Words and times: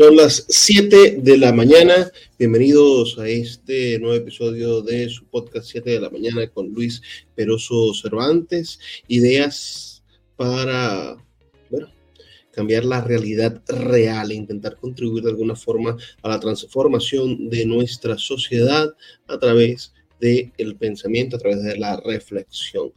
Son 0.00 0.16
las 0.16 0.46
7 0.48 1.18
de 1.20 1.36
la 1.36 1.52
mañana. 1.52 2.10
Bienvenidos 2.38 3.18
a 3.18 3.28
este 3.28 3.98
nuevo 3.98 4.16
episodio 4.16 4.80
de 4.80 5.10
su 5.10 5.26
podcast 5.26 5.66
7 5.66 5.90
de 5.90 6.00
la 6.00 6.08
mañana 6.08 6.48
con 6.48 6.70
Luis 6.70 7.02
Peroso 7.34 7.92
Cervantes. 7.92 8.78
Ideas 9.08 10.02
para, 10.36 11.18
cambiar 12.50 12.86
la 12.86 13.02
realidad 13.02 13.60
real 13.68 14.30
e 14.30 14.36
intentar 14.36 14.76
contribuir 14.76 15.22
de 15.24 15.32
alguna 15.32 15.54
forma 15.54 15.98
a 16.22 16.28
la 16.30 16.40
transformación 16.40 17.50
de 17.50 17.66
nuestra 17.66 18.16
sociedad 18.16 18.88
a 19.26 19.38
través 19.38 19.92
del 20.18 20.76
pensamiento, 20.78 21.36
a 21.36 21.40
través 21.40 21.62
de 21.62 21.76
la 21.76 22.00
reflexión. 22.00 22.90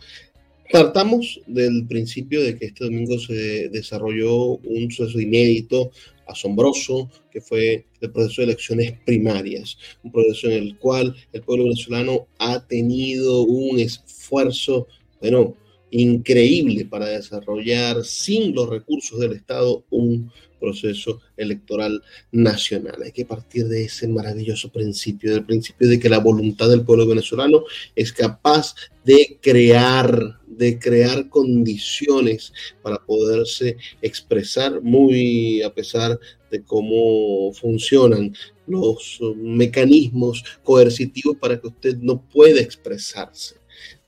Partamos 0.72 1.42
del 1.46 1.86
principio 1.86 2.42
de 2.42 2.58
que 2.58 2.68
este 2.68 2.86
domingo 2.86 3.20
se 3.20 3.68
desarrolló 3.70 4.56
un 4.56 4.90
suceso 4.90 5.20
inédito, 5.20 5.92
asombroso, 6.28 7.10
que 7.32 7.42
fue 7.42 7.86
el 8.02 8.12
proceso 8.12 8.42
de 8.42 8.46
elecciones 8.46 8.94
primarias, 9.06 9.78
un 10.04 10.12
proceso 10.12 10.48
en 10.48 10.64
el 10.64 10.78
cual 10.78 11.16
el 11.32 11.42
pueblo 11.42 11.66
venezolano 11.66 12.28
ha 12.40 12.66
tenido 12.66 13.42
un 13.42 13.80
esfuerzo, 13.80 14.88
bueno, 15.22 15.56
increíble 15.92 16.86
para 16.86 17.08
desarrollar 17.08 18.04
sin 18.04 18.56
los 18.56 18.68
recursos 18.68 19.20
del 19.20 19.34
Estado 19.34 19.84
un 19.92 20.32
proceso 20.64 21.20
electoral 21.36 22.02
nacional. 22.32 22.96
Hay 23.04 23.12
que 23.12 23.26
partir 23.26 23.66
de 23.68 23.84
ese 23.84 24.08
maravilloso 24.08 24.72
principio, 24.72 25.34
del 25.34 25.46
principio 25.46 25.90
de 25.90 26.00
que 26.00 26.08
la 26.08 26.20
voluntad 26.20 26.70
del 26.70 26.86
pueblo 26.86 27.06
venezolano 27.06 27.66
es 27.96 28.14
capaz 28.14 28.74
de 29.04 29.38
crear, 29.42 30.40
de 30.48 30.80
crear 30.80 31.28
condiciones 31.28 32.54
para 32.82 32.98
poderse 32.98 33.76
expresar 34.02 34.82
muy 34.82 35.62
a 35.62 35.74
pesar 35.74 36.18
de 36.50 36.64
cómo 36.64 37.52
funcionan 37.52 38.34
los 38.66 39.20
mecanismos 39.36 40.46
coercitivos 40.64 41.36
para 41.38 41.60
que 41.60 41.68
usted 41.68 41.98
no 41.98 42.22
pueda 42.22 42.62
expresarse. 42.62 43.56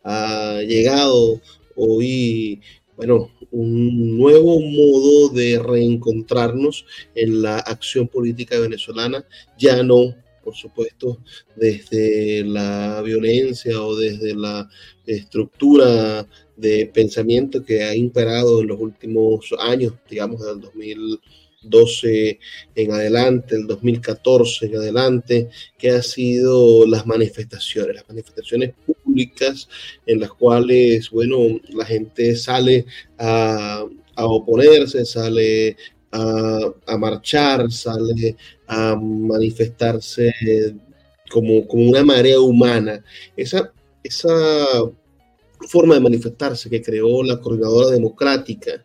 Ha 0.04 0.62
llegado 0.62 1.42
hoy 1.76 2.62
bueno, 2.98 3.32
un 3.52 4.18
nuevo 4.18 4.60
modo 4.60 5.30
de 5.30 5.60
reencontrarnos 5.60 6.86
en 7.14 7.42
la 7.42 7.58
acción 7.60 8.08
política 8.08 8.60
venezolana, 8.60 9.26
ya 9.58 9.84
no, 9.84 10.16
por 10.44 10.56
supuesto, 10.56 11.20
desde 11.56 12.44
la 12.44 13.02
violencia 13.02 13.82
o 13.82 13.96
desde 13.96 14.36
la 14.36 14.70
estructura 15.06 16.28
de 16.56 16.90
pensamiento 16.94 17.64
que 17.66 17.84
ha 17.84 17.96
imperado 17.96 18.62
en 18.62 18.68
los 18.68 18.80
últimos 18.80 19.54
años, 19.60 19.94
digamos, 20.10 20.42
del 20.42 21.20
2012 21.70 22.40
en 22.76 22.92
adelante, 22.92 23.56
el 23.56 23.68
2014 23.68 24.66
en 24.66 24.76
adelante, 24.78 25.50
que 25.78 25.92
ha 25.92 26.02
sido 26.02 26.86
las 26.88 27.06
manifestaciones, 27.06 27.96
las 27.96 28.08
manifestaciones 28.08 28.74
en 30.06 30.20
las 30.20 30.32
cuales, 30.32 31.10
bueno, 31.10 31.60
la 31.70 31.86
gente 31.86 32.36
sale 32.36 32.86
a, 33.18 33.86
oponerse, 34.18 35.06
sale 35.06 35.78
a, 36.12 36.98
marchar, 36.98 37.72
sale 37.72 38.36
a 38.68 38.96
manifestarse 38.96 40.32
como, 41.30 41.68
como 41.68 41.90
una 41.90 42.04
marea 42.04 42.40
humana. 42.40 43.04
Esa, 43.36 43.72
esa 44.04 44.30
forma 45.68 45.96
de 45.96 46.02
manifestarse 46.02 46.70
que 46.70 46.82
creó 46.82 47.24
la 47.24 47.40
Coordinadora 47.40 47.92
Democrática, 47.92 48.84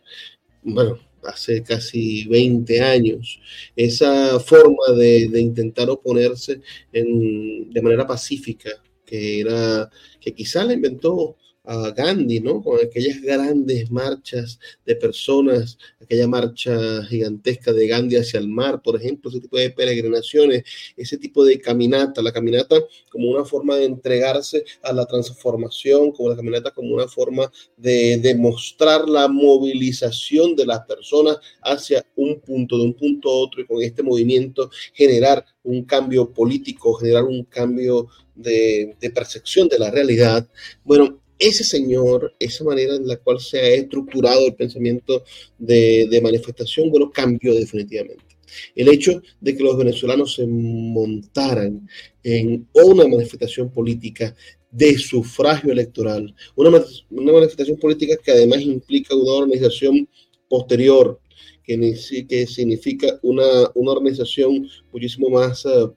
bueno, 0.63 0.97
hace 1.23 1.63
casi 1.63 2.25
20 2.25 2.81
años, 2.81 3.39
esa 3.75 4.39
forma 4.39 4.93
de, 4.97 5.27
de 5.29 5.41
intentar 5.41 5.89
oponerse 5.89 6.61
en, 6.91 7.69
de 7.69 7.81
manera 7.81 8.07
pacífica 8.07 8.69
que 9.11 9.41
era 9.41 9.89
que 10.21 10.33
quizá 10.33 10.63
la 10.63 10.73
inventó 10.73 11.35
a 11.63 11.91
Gandhi, 11.91 12.39
¿no? 12.39 12.61
Con 12.61 12.79
aquellas 12.83 13.21
grandes 13.21 13.91
marchas 13.91 14.59
de 14.85 14.95
personas, 14.95 15.77
aquella 16.01 16.27
marcha 16.27 17.03
gigantesca 17.05 17.71
de 17.71 17.87
Gandhi 17.87 18.17
hacia 18.17 18.39
el 18.39 18.47
mar, 18.47 18.81
por 18.81 18.95
ejemplo, 18.95 19.29
ese 19.29 19.41
tipo 19.41 19.57
de 19.57 19.69
peregrinaciones, 19.69 20.63
ese 20.97 21.17
tipo 21.17 21.43
de 21.45 21.59
caminata, 21.59 22.21
la 22.21 22.31
caminata 22.31 22.77
como 23.09 23.29
una 23.29 23.45
forma 23.45 23.75
de 23.75 23.85
entregarse 23.85 24.63
a 24.81 24.91
la 24.93 25.05
transformación, 25.05 26.11
como 26.11 26.29
la 26.29 26.35
caminata 26.35 26.71
como 26.71 26.95
una 26.95 27.07
forma 27.07 27.51
de 27.77 28.17
demostrar 28.17 29.07
la 29.07 29.27
movilización 29.27 30.55
de 30.55 30.65
las 30.65 30.81
personas 30.85 31.37
hacia 31.61 32.05
un 32.15 32.39
punto, 32.39 32.77
de 32.77 32.83
un 32.85 32.93
punto 32.93 33.29
a 33.29 33.33
otro, 33.33 33.61
y 33.61 33.65
con 33.65 33.81
este 33.81 34.03
movimiento 34.03 34.71
generar 34.93 35.45
un 35.63 35.83
cambio 35.83 36.31
político, 36.31 36.93
generar 36.95 37.23
un 37.23 37.43
cambio 37.43 38.07
de, 38.35 38.95
percepción 39.13 39.67
de 39.67 39.79
la 39.79 39.91
realidad, 39.91 40.47
bueno, 40.83 41.20
ese 41.41 41.63
señor, 41.63 42.35
esa 42.39 42.63
manera 42.63 42.95
en 42.95 43.07
la 43.07 43.17
cual 43.17 43.39
se 43.39 43.59
ha 43.59 43.69
estructurado 43.69 44.45
el 44.45 44.53
pensamiento 44.53 45.23
de, 45.57 46.19
manifestación, 46.21 46.91
bueno, 46.91 47.11
cambió 47.11 47.53
definitivamente. 47.55 48.37
El 48.75 48.89
hecho 48.89 49.21
de 49.39 49.55
que 49.55 49.63
los 49.63 49.77
venezolanos 49.77 50.35
se 50.35 50.45
montaran 50.45 51.87
en 52.23 52.67
una 52.73 53.07
manifestación 53.07 53.71
política 53.71 54.35
de 54.69 54.97
sufragio 54.97 55.71
electoral, 55.71 56.33
una, 56.55 56.69
manifestación 57.09 57.77
política 57.77 58.17
que 58.23 58.31
además 58.31 58.61
implica 58.61 59.15
una 59.15 59.33
organización 59.33 60.07
posterior, 60.47 61.19
que, 61.63 62.45
significa 62.47 63.19
una, 63.23 63.71
una 63.73 63.91
organización 63.93 64.67
muchísimo 64.91 65.29
más 65.29 65.65
eh, 65.65 65.87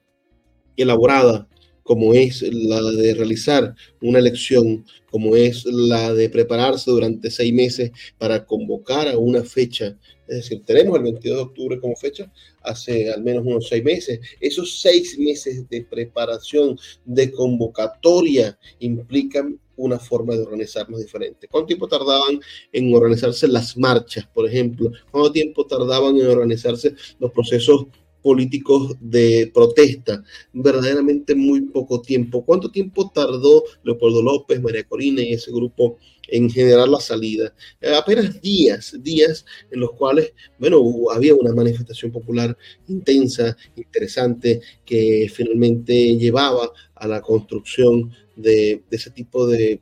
elaborada, 0.77 1.47
como 1.85 2.15
es 2.15 2.41
la 2.41 2.81
de 2.81 3.13
realizar 3.13 3.75
una 4.01 4.17
elección, 4.17 4.83
como 5.11 5.35
es 5.35 5.65
la 5.65 6.15
de 6.15 6.29
prepararse 6.29 6.89
durante 6.89 7.29
seis 7.29 7.53
meses 7.53 7.91
para 8.17 8.43
convocar 8.43 9.07
a 9.07 9.19
una 9.19 9.43
fecha. 9.43 9.95
Es 10.27 10.37
decir, 10.37 10.63
tenemos 10.65 10.97
el 10.97 11.03
22 11.03 11.37
de 11.37 11.43
octubre 11.43 11.79
como 11.79 11.95
fecha 11.95 12.31
hace 12.63 13.11
al 13.11 13.21
menos 13.21 13.45
unos 13.45 13.67
seis 13.67 13.83
meses. 13.83 14.19
Esos 14.41 14.81
seis 14.81 15.15
meses 15.19 15.69
de 15.69 15.83
preparación, 15.83 16.75
de 17.05 17.31
convocatoria, 17.31 18.57
implican 18.79 19.59
una 19.75 19.99
forma 19.99 20.33
de 20.33 20.41
organizarnos 20.41 20.99
diferente. 20.99 21.47
¿Cuánto 21.47 21.67
tiempo 21.67 21.87
tardaban 21.87 22.39
en 22.73 22.95
organizarse 22.95 23.47
las 23.47 23.77
marchas, 23.77 24.25
por 24.33 24.47
ejemplo? 24.47 24.91
¿Cuánto 25.11 25.31
tiempo 25.31 25.67
tardaban 25.67 26.17
en 26.17 26.25
organizarse 26.25 26.95
los 27.19 27.31
procesos 27.31 27.85
políticos 28.25 28.95
de 28.99 29.51
protesta, 29.53 30.23
verdaderamente 30.51 31.35
muy 31.35 31.61
poco 31.61 32.01
tiempo. 32.01 32.43
¿Cuánto 32.43 32.71
tiempo 32.71 33.11
tardó 33.13 33.63
Leopoldo 33.83 34.23
López, 34.23 34.59
María 34.59 34.83
Corina 34.83 35.21
y 35.21 35.33
ese 35.33 35.51
grupo 35.51 35.99
en 36.27 36.49
generar 36.49 36.87
la 36.89 36.99
salida? 36.99 37.53
Eh, 37.79 37.93
apenas 37.93 38.41
días, 38.41 38.97
días 39.03 39.45
en 39.69 39.79
los 39.79 39.91
cuales, 39.91 40.33
bueno, 40.57 40.81
había 41.13 41.35
una 41.35 41.53
manifestación 41.53 42.11
popular 42.11 42.57
intensa, 42.87 43.55
interesante, 43.75 44.59
que 44.83 45.31
finalmente 45.31 46.17
llevaba 46.17 46.71
a 46.95 47.07
la 47.07 47.21
construcción 47.21 48.11
de, 48.35 48.81
ese 48.89 49.11
tipo 49.11 49.45
de, 49.45 49.81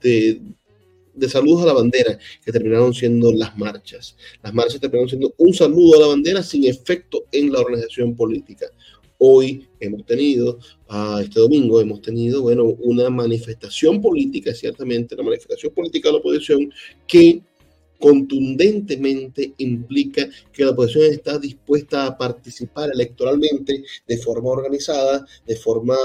de 0.00 0.40
de 1.14 1.28
saludos 1.28 1.62
a 1.62 1.66
la 1.66 1.72
bandera 1.72 2.18
que 2.44 2.52
terminaron 2.52 2.94
siendo 2.94 3.32
las 3.32 3.56
marchas. 3.56 4.16
Las 4.42 4.54
marchas 4.54 4.80
terminaron 4.80 5.08
siendo 5.08 5.34
un 5.36 5.52
saludo 5.52 5.96
a 5.96 6.00
la 6.00 6.06
bandera 6.08 6.42
sin 6.42 6.64
efecto 6.64 7.24
en 7.32 7.52
la 7.52 7.60
organización 7.60 8.14
política. 8.14 8.66
Hoy 9.18 9.68
hemos 9.78 10.04
tenido, 10.04 10.58
ah, 10.88 11.20
este 11.22 11.38
domingo 11.38 11.80
hemos 11.80 12.02
tenido, 12.02 12.42
bueno, 12.42 12.64
una 12.64 13.08
manifestación 13.08 14.00
política, 14.00 14.52
ciertamente, 14.52 15.14
la 15.14 15.22
manifestación 15.22 15.72
política 15.72 16.08
de 16.08 16.14
la 16.14 16.18
oposición 16.18 16.72
que 17.06 17.40
contundentemente 18.02 19.54
implica 19.58 20.28
que 20.52 20.64
la 20.64 20.72
oposición 20.72 21.12
está 21.12 21.38
dispuesta 21.38 22.04
a 22.04 22.18
participar 22.18 22.90
electoralmente 22.92 23.84
de 24.08 24.18
forma 24.18 24.50
organizada, 24.50 25.24
de 25.46 25.54
forma 25.54 25.96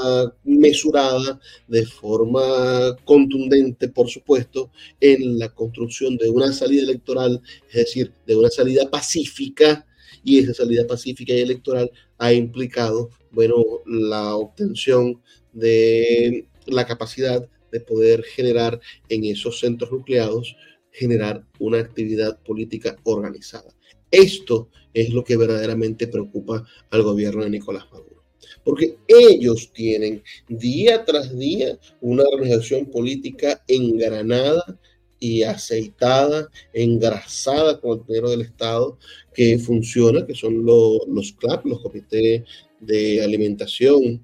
mesurada, 0.44 1.40
de 1.68 1.84
forma 1.88 2.96
contundente, 3.04 3.88
por 3.90 4.10
supuesto, 4.10 4.70
en 5.02 5.40
la 5.40 5.50
construcción 5.50 6.18
de 6.18 6.30
una 6.30 6.54
salida 6.54 6.84
electoral, 6.84 7.42
es 7.70 7.76
decir, 7.76 8.14
de 8.28 8.36
una 8.36 8.52
salida 8.52 8.88
pacífica, 8.92 9.84
y 10.24 10.38
esa 10.38 10.54
salida 10.54 10.86
pacífica 10.86 11.34
y 11.34 11.40
electoral 11.40 11.90
ha 12.20 12.32
implicado, 12.32 13.10
bueno, 13.32 13.56
la 13.88 14.36
obtención 14.36 15.20
de 15.52 16.46
la 16.68 16.86
capacidad 16.86 17.50
de 17.72 17.80
poder 17.80 18.24
generar 18.24 18.80
en 19.10 19.26
esos 19.26 19.60
centros 19.60 19.92
nucleados 19.92 20.56
generar 20.98 21.46
una 21.60 21.80
actividad 21.80 22.40
política 22.42 22.98
organizada. 23.04 23.72
Esto 24.10 24.70
es 24.94 25.12
lo 25.12 25.24
que 25.24 25.38
verdaderamente 25.38 26.08
preocupa 26.08 26.66
al 26.90 27.04
gobierno 27.04 27.44
de 27.44 27.52
Nicolás 27.52 27.86
Maduro, 27.92 28.24
porque 28.64 28.98
ellos 29.08 29.72
tienen 29.74 30.24
día 30.48 31.06
tras 31.06 31.38
día 31.38 31.78
una 32.02 32.24
organización 32.24 32.88
política 32.88 33.64
engranada 33.68 34.80
y 35.20 35.44
aceitada, 35.44 36.50
engrasada 36.74 37.80
con 37.80 38.00
el 38.00 38.06
dinero 38.06 38.30
del 38.32 38.42
Estado, 38.42 38.98
que 39.34 39.60
funciona, 39.60 40.26
que 40.26 40.36
son 40.36 40.66
los 40.66 41.34
CLAP, 41.34 41.66
los 41.66 41.82
comités 41.82 42.44
de 42.80 43.24
alimentación, 43.24 44.24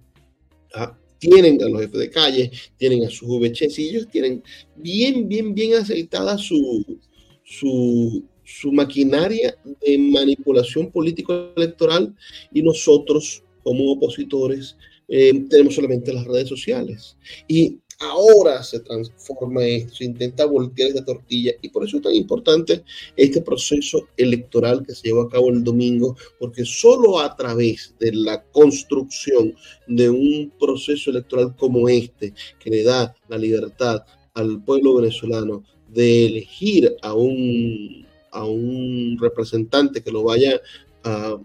¿ah? 0.74 0.98
Tienen 1.24 1.62
a 1.64 1.70
los 1.70 1.82
jefes 1.82 2.00
de 2.00 2.10
calle, 2.10 2.52
tienen 2.78 3.06
a 3.06 3.10
sus 3.10 3.30
VHS 3.30 3.80
y 3.80 3.90
ellos 3.90 4.08
tienen 4.12 4.44
bien, 4.76 5.28
bien, 5.28 5.56
bien 5.56 5.76
aceitada 5.76 6.38
su, 6.38 7.00
su, 7.44 8.24
su 8.44 8.72
maquinaria 8.72 9.56
de 9.82 9.98
manipulación 9.98 10.92
político-electoral 10.92 12.14
y 12.54 12.62
nosotros 12.62 13.44
como 13.64 13.92
opositores 13.94 14.76
eh, 15.08 15.46
tenemos 15.50 15.76
solamente 15.76 16.12
las 16.12 16.26
redes 16.26 16.50
sociales. 16.50 17.18
Y 17.48 17.80
ahora 18.00 18.64
se 18.64 18.80
transforma 18.80 19.66
esto, 19.66 19.96
se 19.96 20.06
intenta 20.06 20.46
voltear 20.46 20.90
esta 20.90 21.06
tortilla 21.06 21.54
y 21.62 21.70
por 21.70 21.86
eso 21.86 21.98
es 21.98 22.04
tan 22.04 22.14
importante 22.14 22.84
este 23.16 23.42
proceso 23.42 24.08
electoral 24.18 24.86
que 24.86 24.96
se 24.96 25.08
llevó 25.08 25.24
a 25.24 25.30
cabo 25.30 25.50
el 25.50 25.64
domingo, 25.64 26.16
porque 26.40 26.66
solo 26.66 27.20
a 27.20 27.36
través 27.36 27.96
de 28.00 28.14
la 28.14 28.44
construcción 28.44 29.56
de 29.88 30.10
un 30.10 30.52
proceso 30.60 31.12
electoral 31.12 31.56
como 31.56 31.90
este, 31.90 32.34
que 32.60 32.70
le 32.70 32.84
da 32.84 33.16
la 33.28 33.38
libertad 33.38 34.04
al 34.34 34.64
pueblo 34.64 34.96
venezolano 34.96 35.64
de 35.88 36.26
elegir 36.26 36.96
a 37.02 37.14
un, 37.14 38.06
a 38.32 38.46
un 38.46 39.18
representante 39.20 40.02
que 40.02 40.12
lo 40.12 40.24
vaya 40.24 40.60
a 41.04 41.38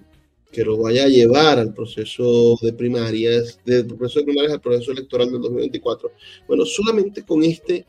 que 0.51 0.65
lo 0.65 0.79
vaya 0.79 1.05
a 1.05 1.09
llevar 1.09 1.59
al 1.59 1.75
proceso 1.75 2.59
de 2.63 2.73
primarias, 2.73 3.59
del 3.65 3.87
proceso 3.87 4.21
de 4.21 4.27
primarias 4.27 4.55
al 4.55 4.61
proceso 4.61 4.93
electoral 4.93 5.31
del 5.31 5.43
2024. 5.43 6.11
Bueno, 6.47 6.65
solamente 6.65 7.23
con 7.23 7.43
este, 7.43 7.85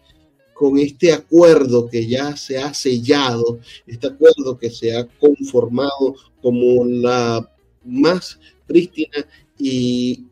con 0.53 0.77
este 0.77 1.13
acuerdo 1.13 1.87
que 1.89 2.05
ya 2.05 2.35
se 2.35 2.57
ha 2.57 2.73
sellado, 2.73 3.59
este 3.87 4.07
acuerdo 4.07 4.57
que 4.57 4.69
se 4.69 4.95
ha 4.95 5.07
conformado 5.07 6.15
como 6.41 6.85
la 6.85 7.49
más 7.85 8.39
prístina 8.67 9.25
y, 9.57 10.25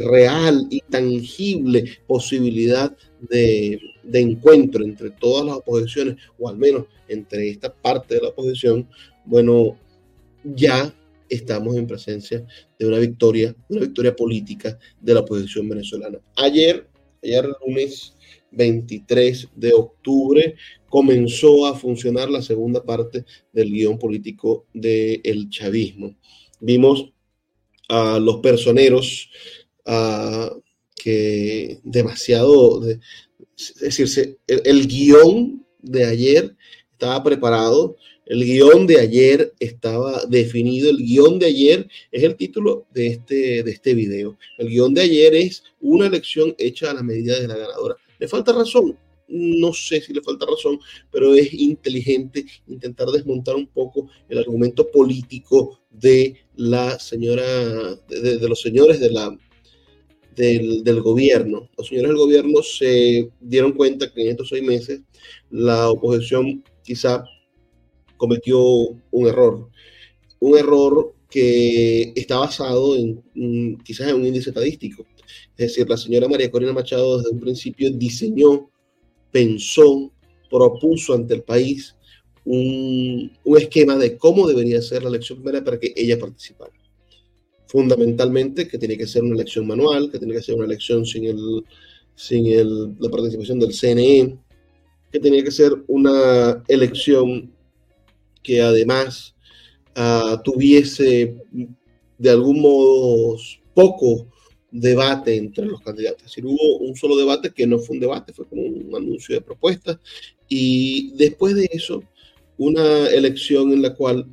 real 0.00 0.66
y 0.68 0.80
tangible 0.80 1.98
posibilidad 2.08 2.94
de, 3.20 3.80
de 4.02 4.20
encuentro 4.20 4.84
entre 4.84 5.10
todas 5.10 5.46
las 5.46 5.56
oposiciones, 5.56 6.16
o 6.38 6.48
al 6.48 6.58
menos 6.58 6.86
entre 7.08 7.50
esta 7.50 7.72
parte 7.72 8.16
de 8.16 8.22
la 8.22 8.28
oposición, 8.28 8.88
bueno, 9.24 9.78
ya 10.42 10.92
estamos 11.34 11.76
en 11.76 11.86
presencia 11.86 12.44
de 12.78 12.86
una 12.86 12.98
victoria, 12.98 13.54
una 13.68 13.80
victoria 13.80 14.14
política 14.14 14.78
de 15.00 15.14
la 15.14 15.20
oposición 15.20 15.68
venezolana. 15.68 16.18
Ayer, 16.36 16.88
ayer 17.22 17.48
lunes 17.66 18.14
23 18.52 19.48
de 19.54 19.72
octubre, 19.72 20.54
comenzó 20.88 21.66
a 21.66 21.74
funcionar 21.74 22.30
la 22.30 22.42
segunda 22.42 22.82
parte 22.84 23.24
del 23.52 23.70
guion 23.70 23.98
político 23.98 24.66
del 24.72 25.48
chavismo. 25.50 26.16
Vimos 26.60 27.12
a 27.88 28.18
los 28.18 28.36
personeros 28.36 29.30
que 30.94 31.80
demasiado, 31.82 32.86
es 33.56 33.74
decir, 33.80 34.38
el 34.46 34.86
guion 34.86 35.66
de 35.82 36.04
ayer 36.04 36.56
estaba 36.92 37.22
preparado 37.22 37.96
el 38.26 38.44
guion 38.44 38.86
de 38.86 39.00
ayer 39.00 39.52
estaba 39.58 40.24
definido. 40.26 40.90
El 40.90 40.98
guion 40.98 41.38
de 41.38 41.46
ayer 41.46 41.88
es 42.10 42.22
el 42.22 42.36
título 42.36 42.86
de 42.92 43.08
este, 43.08 43.62
de 43.62 43.70
este 43.70 43.94
video. 43.94 44.38
El 44.58 44.68
guion 44.68 44.94
de 44.94 45.02
ayer 45.02 45.34
es 45.34 45.62
una 45.80 46.06
elección 46.06 46.54
hecha 46.58 46.90
a 46.90 46.94
la 46.94 47.02
medida 47.02 47.38
de 47.38 47.48
la 47.48 47.56
ganadora. 47.56 47.96
¿Le 48.18 48.28
falta 48.28 48.52
razón? 48.52 48.96
No 49.28 49.72
sé 49.72 50.00
si 50.00 50.12
le 50.12 50.22
falta 50.22 50.46
razón, 50.46 50.78
pero 51.10 51.34
es 51.34 51.52
inteligente 51.52 52.44
intentar 52.66 53.08
desmontar 53.08 53.56
un 53.56 53.66
poco 53.66 54.08
el 54.28 54.38
argumento 54.38 54.90
político 54.90 55.80
de 55.90 56.36
la 56.56 56.98
señora, 56.98 57.44
de, 58.08 58.48
los 58.48 58.60
señores 58.60 59.00
de 59.00 59.10
la, 59.10 59.36
del, 60.36 60.84
del, 60.84 61.00
gobierno. 61.00 61.68
Los 61.76 61.88
señores 61.88 62.10
del 62.10 62.18
gobierno 62.18 62.62
se 62.62 63.30
dieron 63.40 63.72
cuenta 63.72 64.12
que 64.12 64.22
en 64.22 64.28
estos 64.28 64.50
seis 64.50 64.62
meses 64.62 65.00
la 65.50 65.90
oposición 65.90 66.62
quizá 66.82 67.24
cometió 68.24 68.58
un 68.60 69.28
error. 69.28 69.68
Un 70.40 70.58
error 70.58 71.14
que 71.30 72.12
está 72.16 72.38
basado 72.38 72.96
en 72.96 73.78
quizás 73.84 74.08
en 74.08 74.16
un 74.16 74.26
índice 74.26 74.50
estadístico. 74.50 75.04
Es 75.56 75.68
decir, 75.68 75.88
la 75.88 75.96
señora 75.96 76.28
María 76.28 76.50
Corina 76.50 76.72
Machado 76.72 77.18
desde 77.18 77.30
un 77.30 77.40
principio 77.40 77.90
diseñó, 77.90 78.70
pensó, 79.30 80.10
propuso 80.50 81.12
ante 81.12 81.34
el 81.34 81.42
país 81.42 81.96
un, 82.44 83.30
un 83.44 83.58
esquema 83.58 83.96
de 83.96 84.16
cómo 84.16 84.46
debería 84.48 84.80
ser 84.80 85.02
la 85.02 85.10
elección 85.10 85.40
primera 85.40 85.62
para 85.62 85.78
que 85.78 85.92
ella 85.94 86.18
participara. 86.18 86.72
Fundamentalmente 87.66 88.66
que 88.66 88.78
tiene 88.78 88.96
que 88.96 89.06
ser 89.06 89.22
una 89.22 89.34
elección 89.34 89.66
manual, 89.66 90.10
que 90.10 90.18
tiene 90.18 90.34
que 90.34 90.42
ser 90.42 90.54
una 90.54 90.66
elección 90.66 91.04
sin, 91.04 91.24
el, 91.24 91.64
sin 92.14 92.46
el, 92.46 92.94
la 92.98 93.10
participación 93.10 93.58
del 93.58 93.74
CNE, 93.74 94.38
que 95.12 95.20
tenía 95.20 95.44
que 95.44 95.50
ser 95.50 95.72
una 95.88 96.62
elección 96.66 97.53
que 98.44 98.62
además 98.62 99.34
uh, 99.96 100.40
tuviese 100.44 101.36
de 102.18 102.30
algún 102.30 102.60
modo 102.60 103.36
poco 103.74 104.28
debate 104.70 105.36
entre 105.36 105.66
los 105.66 105.80
candidatos. 105.80 106.22
Es 106.22 106.30
decir, 106.30 106.46
hubo 106.46 106.78
un 106.78 106.94
solo 106.94 107.16
debate 107.16 107.52
que 107.52 107.66
no 107.66 107.78
fue 107.78 107.96
un 107.96 108.00
debate, 108.00 108.32
fue 108.32 108.46
como 108.46 108.62
un 108.62 108.94
anuncio 108.94 109.34
de 109.34 109.40
propuestas. 109.40 109.98
Y 110.48 111.12
después 111.16 111.54
de 111.54 111.68
eso, 111.72 112.02
una 112.58 113.08
elección 113.08 113.72
en 113.72 113.82
la 113.82 113.94
cual 113.94 114.26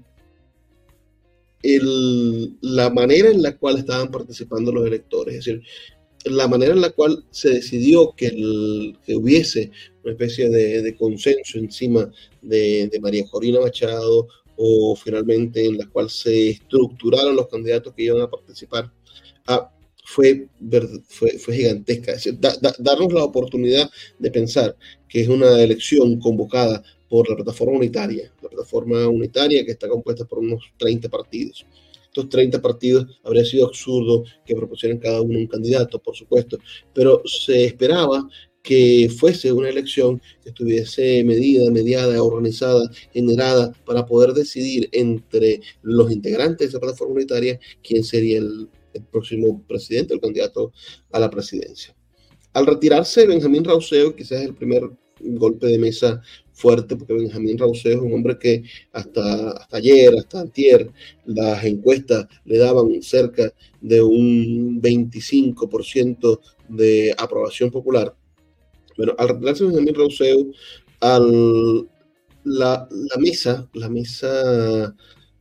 la 1.63 2.89
manera 2.89 3.29
en 3.29 3.41
la 3.41 3.55
cual 3.55 3.77
estaban 3.77 4.09
participando 4.09 4.71
los 4.71 4.85
electores, 4.85 5.35
es 5.35 5.45
decir, 5.45 5.61
la 6.25 6.47
manera 6.47 6.73
en 6.73 6.81
la 6.81 6.91
cual 6.91 7.23
se 7.31 7.49
decidió 7.49 8.13
que, 8.15 8.29
hubiese 9.15 9.71
una 10.03 10.13
especie 10.13 10.49
de, 10.49 10.95
consenso 10.95 11.57
encima 11.57 12.11
de, 12.41 12.89
María 13.01 13.25
Corina 13.29 13.59
Machado 13.59 14.27
o 14.55 14.95
finalmente 14.95 15.65
en 15.65 15.77
la 15.77 15.87
cual 15.87 16.09
se 16.09 16.51
estructuraron 16.51 17.35
los 17.35 17.47
candidatos 17.47 17.93
que 17.93 18.03
iban 18.03 18.21
a 18.21 18.29
participar, 18.29 18.91
ah, 19.47 19.71
fue, 20.03 20.47
fue, 21.07 21.37
fue, 21.39 21.55
gigantesca. 21.55 22.13
Es 22.13 22.25
decir, 22.25 22.39
darnos 22.39 23.13
la 23.13 23.23
oportunidad 23.23 23.89
de 24.19 24.31
pensar 24.31 24.75
que 25.07 25.21
es 25.21 25.27
una 25.27 25.61
elección 25.61 26.19
convocada 26.19 26.83
por 27.09 27.29
la 27.29 27.35
plataforma 27.35 27.77
unitaria, 27.77 28.31
la 28.41 28.49
plataforma 28.49 29.07
unitaria 29.07 29.65
que 29.65 29.71
está 29.71 29.87
compuesta 29.87 30.25
por 30.25 30.39
unos 30.39 30.63
30 30.77 31.09
partidos 31.09 31.65
estos 32.11 32.27
30 32.27 32.61
partidos, 32.61 33.07
habría 33.23 33.45
sido 33.45 33.65
absurdo 33.65 34.25
que 34.45 34.53
propusieran 34.53 34.99
cada 34.99 35.21
uno 35.21 35.39
un 35.39 35.47
candidato, 35.47 35.97
por 35.99 36.15
supuesto, 36.15 36.57
pero 36.93 37.21
se 37.25 37.63
esperaba 37.63 38.27
que 38.61 39.09
fuese 39.17 39.51
una 39.51 39.69
elección 39.69 40.21
que 40.43 40.49
estuviese 40.49 41.23
medida, 41.23 41.71
mediada, 41.71 42.21
organizada, 42.21 42.91
generada 43.13 43.71
para 43.85 44.05
poder 44.05 44.33
decidir 44.33 44.89
entre 44.91 45.61
los 45.81 46.11
integrantes 46.11 46.59
de 46.59 46.65
esa 46.65 46.79
plataforma 46.79 47.15
unitaria 47.15 47.59
quién 47.81 48.03
sería 48.03 48.39
el, 48.39 48.69
próximo 49.09 49.63
presidente, 49.69 50.13
el 50.13 50.19
candidato 50.19 50.73
a 51.13 51.19
la 51.19 51.29
presidencia. 51.29 51.95
Al 52.51 52.67
retirarse 52.67 53.25
Benjamín 53.25 53.63
Rauseo, 53.63 54.13
quizás 54.13 54.41
el 54.41 54.53
primer 54.53 54.83
golpe 55.23 55.67
de 55.67 55.77
mesa 55.77 56.21
fuerte, 56.53 56.95
porque 56.95 57.13
Benjamín 57.13 57.57
Rauseo 57.57 57.97
es 57.97 58.01
un 58.01 58.13
hombre 58.13 58.37
que 58.37 58.63
hasta, 58.91 59.51
hasta 59.51 59.77
ayer, 59.77 60.13
hasta 60.17 60.41
antier, 60.41 60.91
las 61.25 61.63
encuestas 61.63 62.27
le 62.45 62.57
daban 62.57 63.01
cerca 63.01 63.51
de 63.79 64.01
un 64.01 64.81
25% 64.81 66.39
de 66.69 67.13
aprobación 67.17 67.71
popular. 67.71 68.15
Bueno, 68.97 69.15
al 69.17 69.29
retirarse 69.29 69.65
Benjamín 69.65 69.95
Rauseo, 69.95 70.51
al, 70.99 71.89
la, 72.43 72.87
la 72.91 73.17
mesa, 73.17 73.69
la 73.73 73.89
mesa, 73.89 74.95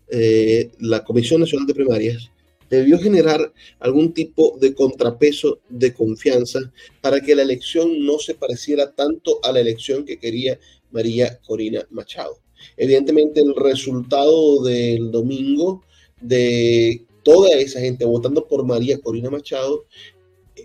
eh, 0.08 0.70
la 0.78 1.04
Comisión 1.04 1.40
Nacional 1.40 1.66
de 1.66 1.74
Primarias, 1.74 2.30
debió 2.70 2.98
generar 2.98 3.52
algún 3.80 4.14
tipo 4.14 4.56
de 4.60 4.74
contrapeso 4.74 5.58
de 5.68 5.92
confianza 5.92 6.60
para 7.00 7.20
que 7.20 7.34
la 7.34 7.42
elección 7.42 8.06
no 8.06 8.18
se 8.18 8.34
pareciera 8.34 8.92
tanto 8.92 9.40
a 9.42 9.52
la 9.52 9.60
elección 9.60 10.04
que 10.04 10.18
quería 10.18 10.58
María 10.92 11.38
Corina 11.40 11.86
Machado. 11.90 12.38
Evidentemente 12.76 13.40
el 13.40 13.54
resultado 13.56 14.62
del 14.62 15.10
domingo 15.10 15.82
de 16.20 17.04
toda 17.22 17.50
esa 17.56 17.80
gente 17.80 18.04
votando 18.04 18.46
por 18.46 18.64
María 18.64 18.98
Corina 18.98 19.30
Machado 19.30 19.84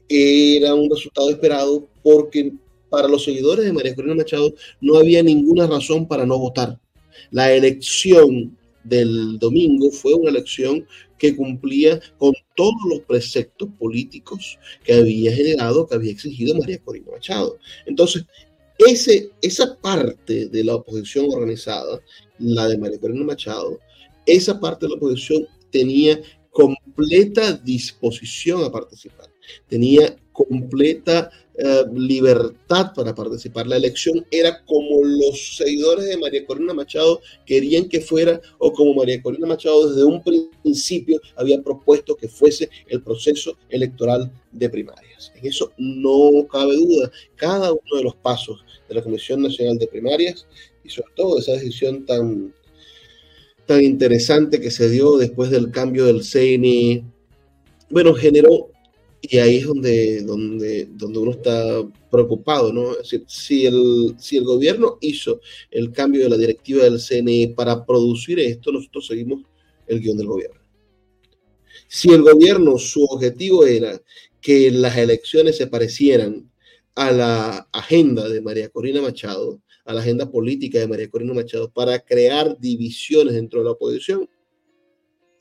era 0.07 0.75
un 0.75 0.89
resultado 0.89 1.29
esperado 1.29 1.88
porque 2.03 2.53
para 2.89 3.07
los 3.07 3.24
seguidores 3.24 3.65
de 3.65 3.74
María 3.74 3.95
Corina 3.95 4.15
Machado 4.15 4.53
no 4.79 4.97
había 4.97 5.24
ninguna 5.24 5.65
razón 5.67 6.07
para 6.07 6.25
no 6.25 6.38
votar. 6.38 6.79
La 7.31 7.51
elección 7.51 8.57
del 8.86 9.38
domingo 9.39 9.92
fue 9.92 10.13
una 10.13 10.30
elección 10.30 10.86
que 11.18 11.36
cumplía 11.36 12.00
con 12.18 12.34
todos 12.56 12.75
los 12.89 13.01
preceptos 13.01 13.70
políticos 13.80 14.58
que 14.84 14.94
había 14.94 15.34
generado, 15.34 15.88
que 15.88 15.96
había 15.96 16.12
exigido 16.12 16.56
María 16.56 16.80
Corina 16.80 17.12
Machado. 17.12 17.58
Entonces, 17.86 18.25
ese, 18.77 19.32
esa 19.42 19.75
parte 19.77 20.48
de 20.48 20.63
la 20.63 20.75
oposición 20.75 21.27
organizada, 21.32 22.01
la 22.39 22.68
de 22.68 22.77
María 22.77 23.00
Corina 23.00 23.24
Machado, 23.24 23.80
esa 24.25 24.60
parte 24.60 24.86
de 24.86 24.92
la 24.92 24.98
oposición 24.98 25.48
tenía 25.72 26.20
completa 26.51 27.54
disposición 27.54 28.63
a 28.63 28.72
participar, 28.72 29.30
tenía 29.68 30.15
completa 30.32 31.30
eh, 31.57 31.85
libertad 31.93 32.91
para 32.93 33.15
participar. 33.15 33.67
La 33.67 33.77
elección 33.77 34.25
era 34.29 34.63
como 34.65 35.01
los 35.03 35.55
seguidores 35.57 36.05
de 36.05 36.17
María 36.17 36.45
Corina 36.45 36.74
Machado 36.74 37.21
querían 37.45 37.88
que 37.88 38.01
fuera 38.01 38.41
o 38.57 38.74
como 38.74 38.93
María 38.93 39.21
Corina 39.21 39.47
Machado 39.47 39.89
desde 39.89 40.03
un 40.03 40.21
principio 40.21 41.19
había 41.35 41.62
propuesto 41.62 42.15
que 42.15 42.27
fuese 42.27 42.69
el 42.88 43.01
proceso 43.01 43.57
electoral 43.69 44.31
de 44.51 44.69
primarias. 44.69 45.31
En 45.35 45.45
eso 45.47 45.71
no 45.77 46.45
cabe 46.47 46.75
duda. 46.75 47.09
Cada 47.35 47.71
uno 47.71 47.97
de 47.97 48.03
los 48.03 48.15
pasos 48.15 48.63
de 48.89 48.95
la 48.95 49.01
Comisión 49.01 49.41
Nacional 49.41 49.77
de 49.77 49.88
Primarias 49.88 50.45
y 50.83 50.89
sobre 50.89 51.12
todo 51.15 51.39
esa 51.39 51.53
decisión 51.53 52.05
tan 52.05 52.53
tan 53.65 53.83
interesante 53.83 54.59
que 54.59 54.71
se 54.71 54.89
dio 54.89 55.17
después 55.17 55.50
del 55.50 55.71
cambio 55.71 56.05
del 56.05 56.21
CNI, 56.21 57.03
bueno, 57.89 58.13
generó, 58.13 58.69
y 59.29 59.38
ahí 59.38 59.58
es 59.58 59.65
donde, 59.65 60.22
donde, 60.22 60.88
donde 60.91 61.20
uno 61.20 61.32
está 61.32 61.84
preocupado, 62.12 62.72
¿no? 62.72 62.91
Es 62.91 63.10
decir, 63.10 63.24
si 63.27 63.65
el, 63.65 64.15
si 64.17 64.38
el 64.38 64.44
gobierno 64.44 64.98
hizo 65.01 65.41
el 65.72 65.91
cambio 65.91 66.24
de 66.24 66.29
la 66.29 66.38
directiva 66.38 66.84
del 66.84 67.00
CNI 67.00 67.48
para 67.48 67.86
producir 67.86 68.39
esto, 68.39 68.72
nosotros 68.72 69.08
seguimos 69.08 69.44
el 69.88 70.00
guion 70.00 70.17
del 70.17 70.27
gobierno. 70.27 70.60
Si 71.88 72.10
el 72.10 72.24
gobierno, 72.24 72.77
su 72.77 73.03
objetivo 73.03 73.65
era 73.65 74.01
que 74.41 74.72
las 74.72 74.98
elecciones 74.98 75.58
se 75.58 75.67
parecieran 75.67 76.51
a 76.96 77.12
la 77.12 77.67
agenda 77.72 78.29
de 78.29 78.41
María 78.41 78.70
Corina 78.70 79.01
Machado, 79.01 79.62
a 79.86 79.94
la 79.94 80.01
agenda 80.01 80.29
política 80.29 80.79
de 80.79 80.88
María 80.88 81.10
Corina 81.10 81.34
Machado 81.34 81.72
para 81.72 82.00
crear 82.00 82.58
divisiones 82.60 83.34
dentro 83.34 83.60
de 83.60 83.65
la 83.65 83.72
oposición, 83.72 84.29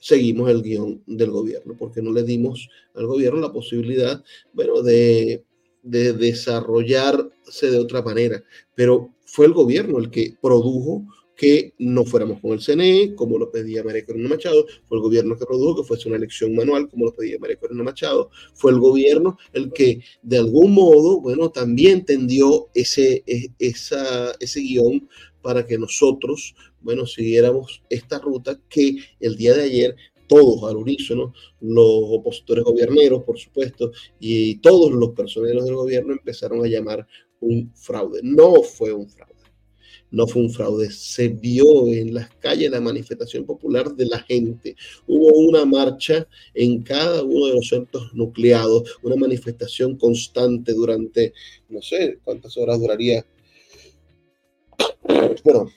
seguimos 0.04 0.50
el 0.50 0.60
guion 0.60 1.02
del 1.06 1.30
gobierno, 1.30 1.74
porque 1.78 2.02
no 2.02 2.12
le 2.12 2.24
dimos 2.24 2.68
al 2.94 3.06
gobierno 3.06 3.40
la 3.40 3.50
posibilidad, 3.50 4.22
bueno, 4.52 4.82
de, 4.82 5.42
de 5.82 6.12
desarrollarse 6.12 7.70
de 7.70 7.78
otra 7.78 8.02
manera. 8.02 8.44
Pero 8.74 9.14
fue 9.24 9.46
el 9.46 9.54
gobierno 9.54 9.96
el 9.96 10.10
que 10.10 10.36
produjo 10.42 11.06
que 11.34 11.72
no 11.78 12.04
fuéramos 12.04 12.38
con 12.40 12.52
el 12.52 12.60
CNE, 12.60 13.14
como 13.14 13.38
lo 13.38 13.50
pedía 13.50 13.82
María 13.82 14.04
Corina 14.04 14.28
Machado, 14.28 14.66
fue 14.84 14.98
el 14.98 15.02
gobierno 15.02 15.38
que 15.38 15.46
produjo 15.46 15.80
que 15.80 15.88
fuese 15.88 16.08
una 16.08 16.18
elección 16.18 16.54
manual, 16.54 16.86
como 16.90 17.06
lo 17.06 17.14
pedía 17.14 17.38
María 17.38 17.56
Corina 17.56 17.82
Machado, 17.82 18.28
fue 18.52 18.72
el 18.72 18.80
gobierno 18.80 19.38
el 19.54 19.72
que 19.72 20.00
de 20.20 20.36
algún 20.36 20.74
modo, 20.74 21.22
bueno, 21.22 21.48
también 21.50 22.04
tendió 22.04 22.68
ese, 22.74 23.24
e, 23.26 23.48
esa, 23.58 24.32
ese 24.38 24.60
guion 24.60 25.08
para 25.40 25.66
que 25.66 25.78
nosotros, 25.78 26.54
bueno, 26.84 27.06
siguiéramos 27.06 27.82
esta 27.90 28.18
ruta 28.18 28.60
que 28.68 28.98
el 29.18 29.36
día 29.36 29.54
de 29.54 29.64
ayer 29.64 29.96
todos 30.28 30.70
al 30.70 30.76
unísono, 30.76 31.34
los 31.60 31.86
opositores 31.86 32.64
gobierneros, 32.64 33.24
por 33.24 33.38
supuesto, 33.38 33.92
y 34.20 34.56
todos 34.56 34.92
los 34.92 35.10
personeros 35.10 35.64
del 35.64 35.74
gobierno 35.74 36.12
empezaron 36.12 36.64
a 36.64 36.68
llamar 36.68 37.06
un 37.40 37.72
fraude. 37.74 38.20
No 38.22 38.62
fue 38.62 38.92
un 38.92 39.08
fraude 39.08 39.34
no 40.14 40.28
fue 40.28 40.42
un 40.42 40.50
fraude, 40.50 40.90
se 40.92 41.28
vio 41.28 41.88
en 41.88 42.14
las 42.14 42.30
calles 42.36 42.70
la 42.70 42.80
manifestación 42.80 43.44
popular 43.44 43.96
de 43.96 44.06
la 44.06 44.20
gente. 44.20 44.76
Hubo 45.08 45.36
una 45.36 45.64
marcha 45.64 46.28
en 46.54 46.82
cada 46.82 47.24
uno 47.24 47.46
de 47.46 47.54
los 47.54 47.68
centros 47.68 48.14
nucleados, 48.14 48.96
una 49.02 49.16
manifestación 49.16 49.96
constante 49.96 50.72
durante, 50.72 51.32
no 51.68 51.82
sé 51.82 52.20
cuántas 52.22 52.56
horas 52.56 52.80
duraría. 52.80 53.24
Bueno, 55.44 55.70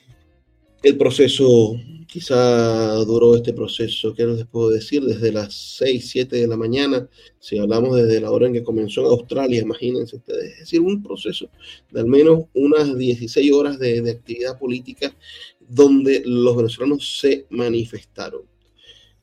el 0.83 0.97
proceso 0.97 1.75
quizá 2.07 2.95
duró 3.03 3.35
este 3.35 3.53
proceso, 3.53 4.13
¿qué 4.13 4.25
les 4.25 4.45
puedo 4.45 4.69
decir? 4.69 5.03
Desde 5.03 5.31
las 5.31 5.53
6, 5.77 6.09
7 6.09 6.35
de 6.37 6.47
la 6.47 6.57
mañana, 6.57 7.07
si 7.39 7.57
hablamos 7.57 7.97
desde 7.97 8.21
la 8.21 8.31
hora 8.31 8.47
en 8.47 8.53
que 8.53 8.63
comenzó 8.63 9.01
en 9.01 9.07
Australia, 9.07 9.61
imagínense 9.61 10.15
ustedes, 10.15 10.53
es 10.53 10.59
decir, 10.59 10.81
un 10.81 11.03
proceso 11.03 11.49
de 11.91 11.99
al 11.99 12.07
menos 12.07 12.45
unas 12.53 12.97
16 12.97 13.51
horas 13.51 13.77
de, 13.77 14.01
de 14.01 14.11
actividad 14.11 14.57
política 14.57 15.15
donde 15.59 16.23
los 16.25 16.55
venezolanos 16.55 17.19
se 17.19 17.45
manifestaron. 17.49 18.41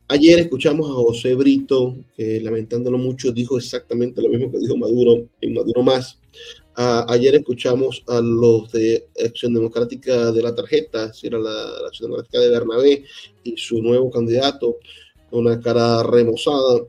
Ayer 0.09 0.39
escuchamos 0.39 0.91
a 0.91 0.95
José 0.95 1.35
Brito, 1.35 1.97
que 2.15 2.39
lamentándolo 2.41 2.99
mucho 2.99 3.33
dijo 3.33 3.57
exactamente 3.57 4.21
lo 4.21 4.29
mismo 4.29 4.53
que 4.53 4.59
dijo 4.59 4.77
Maduro 4.77 5.27
y 5.41 5.49
Maduro 5.49 5.83
más, 5.83 6.19
ayer 6.77 7.37
escuchamos 7.37 8.03
a 8.09 8.21
los 8.21 8.71
de 8.73 9.07
Acción 9.25 9.55
Democrática 9.55 10.31
de 10.31 10.43
la 10.43 10.55
tarjeta, 10.55 11.05
es 11.05 11.13
decir, 11.13 11.35
a 11.35 11.39
la, 11.39 11.87
Acción 11.87 12.11
Democrática 12.11 12.39
de 12.39 12.51
Bernabé 12.51 13.05
y 13.45 13.57
su 13.57 13.81
nuevo 13.81 14.11
candidato, 14.11 14.77
una 15.31 15.59
cara 15.59 16.03
remozada. 16.03 16.83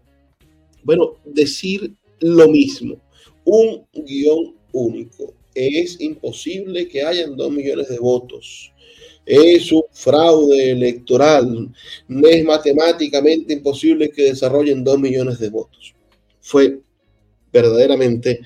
Bueno, 0.84 1.14
decir 1.24 1.94
lo 2.20 2.50
mismo, 2.50 3.02
un 3.46 3.86
guion 3.94 4.56
único. 4.74 5.34
Es 5.54 6.02
imposible 6.02 6.90
que 6.90 7.02
hayan 7.02 7.38
dos 7.38 7.50
millones 7.50 7.88
de 7.88 7.98
votos. 7.98 8.74
Es 9.26 9.72
un 9.72 9.84
fraude 9.92 10.72
electoral. 10.72 11.74
Es 12.08 12.46
matemáticamente 12.46 13.54
imposible 13.54 14.10
que 14.10 14.26
desarrollen 14.26 14.84
dos 14.84 15.00
millones 15.00 15.40
de 15.40 15.50
votos. 15.50 15.96
Fue 16.40 16.80
verdaderamente 17.52 18.42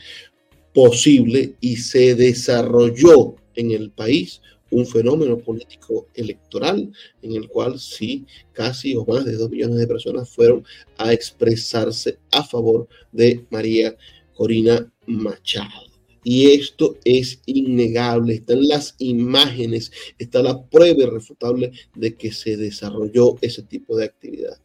posible 0.74 1.56
y 1.60 1.76
se 1.76 2.16
desarrolló 2.16 3.36
en 3.56 3.72
el 3.72 3.92
país 3.92 4.42
un 4.72 4.86
fenómeno 4.86 5.40
político 5.40 6.08
electoral 6.14 6.92
en 7.22 7.36
el 7.36 7.48
cual 7.48 7.80
sí, 7.80 8.26
casi 8.54 8.96
o 8.96 9.06
más 9.06 9.26
de 9.26 9.36
dos 9.36 9.50
millones 9.50 9.80
de 9.80 9.88
personas 9.88 10.30
fueron 10.30 10.64
a 10.98 11.12
expresarse 11.12 12.20
a 12.32 12.44
favor 12.44 12.88
de 13.12 13.46
María 13.50 13.96
Corina 14.36 14.92
Machado. 15.08 15.89
Y 16.24 16.52
esto 16.52 16.98
es 17.06 17.42
innegable, 17.46 18.36
están 18.36 18.68
las 18.68 18.96
imágenes, 19.00 19.92
está 20.18 20.44
la 20.44 20.62
prueba 20.62 21.04
irrefutable 21.04 21.72
de 21.96 22.16
que 22.16 22.32
se 22.32 22.58
desarrolló 22.58 23.36
ese 23.42 23.64
tipo 23.64 23.96
de 23.96 24.06
actividad. 24.06 24.60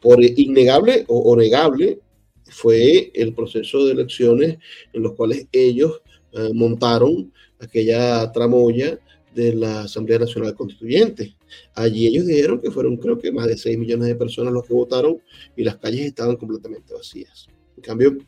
Por 0.00 0.22
innegable 0.22 1.04
o, 1.08 1.36
negable, 1.36 2.00
fue 2.46 3.10
el 3.14 3.34
proceso 3.34 3.84
de 3.84 3.92
elecciones 3.92 4.58
en 4.92 5.02
los 5.02 5.14
cuales 5.14 5.46
ellos 5.52 6.02
eh, 6.32 6.50
montaron 6.52 7.32
aquella 7.58 8.30
tramoya 8.32 8.98
de 9.34 9.54
la 9.54 9.82
Asamblea 9.82 10.18
Nacional 10.18 10.54
Constituyente. 10.54 11.36
Allí 11.74 12.06
ellos 12.06 12.26
dijeron 12.26 12.60
que 12.60 12.70
fueron 12.70 12.96
creo 12.96 13.18
que 13.18 13.32
más 13.32 13.46
de 13.46 13.56
6 13.56 13.78
millones 13.78 14.08
de 14.08 14.14
personas 14.14 14.52
los 14.52 14.66
que 14.66 14.74
votaron 14.74 15.20
y 15.56 15.64
las 15.64 15.76
calles 15.76 16.06
estaban 16.06 16.36
completamente 16.36 16.92
vacías. 16.92 17.48
En 17.76 17.82
cambio, 17.82 18.18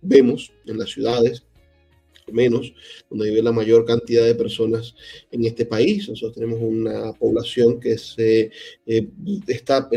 vemos 0.00 0.52
en 0.66 0.78
las 0.78 0.90
ciudades, 0.90 1.44
menos, 2.32 2.72
donde 3.10 3.30
vive 3.30 3.42
la 3.42 3.52
mayor 3.52 3.84
cantidad 3.84 4.24
de 4.24 4.34
personas 4.34 4.94
en 5.30 5.44
este 5.44 5.66
país. 5.66 6.08
Nosotros 6.08 6.34
tenemos 6.34 6.60
una 6.60 7.12
población 7.12 7.80
que 7.80 7.98
se 7.98 8.50
eh, 8.86 9.08
está 9.46 9.88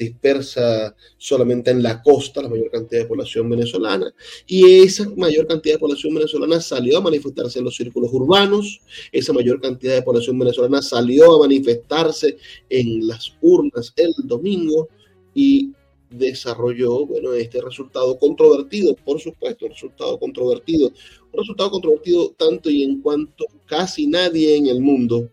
dispersa 0.00 0.96
solamente 1.18 1.70
en 1.70 1.82
la 1.82 2.02
costa, 2.02 2.40
la 2.40 2.48
mayor 2.48 2.70
cantidad 2.70 3.02
de 3.02 3.06
población 3.06 3.50
venezolana, 3.50 4.12
y 4.46 4.82
esa 4.82 5.06
mayor 5.10 5.46
cantidad 5.46 5.74
de 5.74 5.78
población 5.78 6.14
venezolana 6.14 6.58
salió 6.60 6.96
a 6.98 7.02
manifestarse 7.02 7.58
en 7.58 7.66
los 7.66 7.76
círculos 7.76 8.10
urbanos, 8.10 8.80
esa 9.12 9.34
mayor 9.34 9.60
cantidad 9.60 9.94
de 9.94 10.02
población 10.02 10.38
venezolana 10.38 10.80
salió 10.80 11.36
a 11.36 11.40
manifestarse 11.40 12.38
en 12.70 13.06
las 13.06 13.36
urnas 13.42 13.92
el 13.96 14.14
domingo 14.24 14.88
y 15.34 15.72
desarrolló, 16.10 17.06
bueno, 17.06 17.32
este 17.32 17.60
resultado 17.60 18.18
controvertido, 18.18 18.94
por 18.96 19.20
supuesto, 19.20 19.66
un 19.66 19.72
resultado 19.72 20.18
controvertido, 20.18 20.88
un 21.32 21.38
resultado 21.38 21.70
controvertido 21.70 22.30
tanto 22.36 22.68
y 22.68 22.82
en 22.82 23.00
cuanto 23.00 23.46
casi 23.66 24.06
nadie 24.06 24.56
en 24.56 24.66
el 24.66 24.80
mundo, 24.80 25.28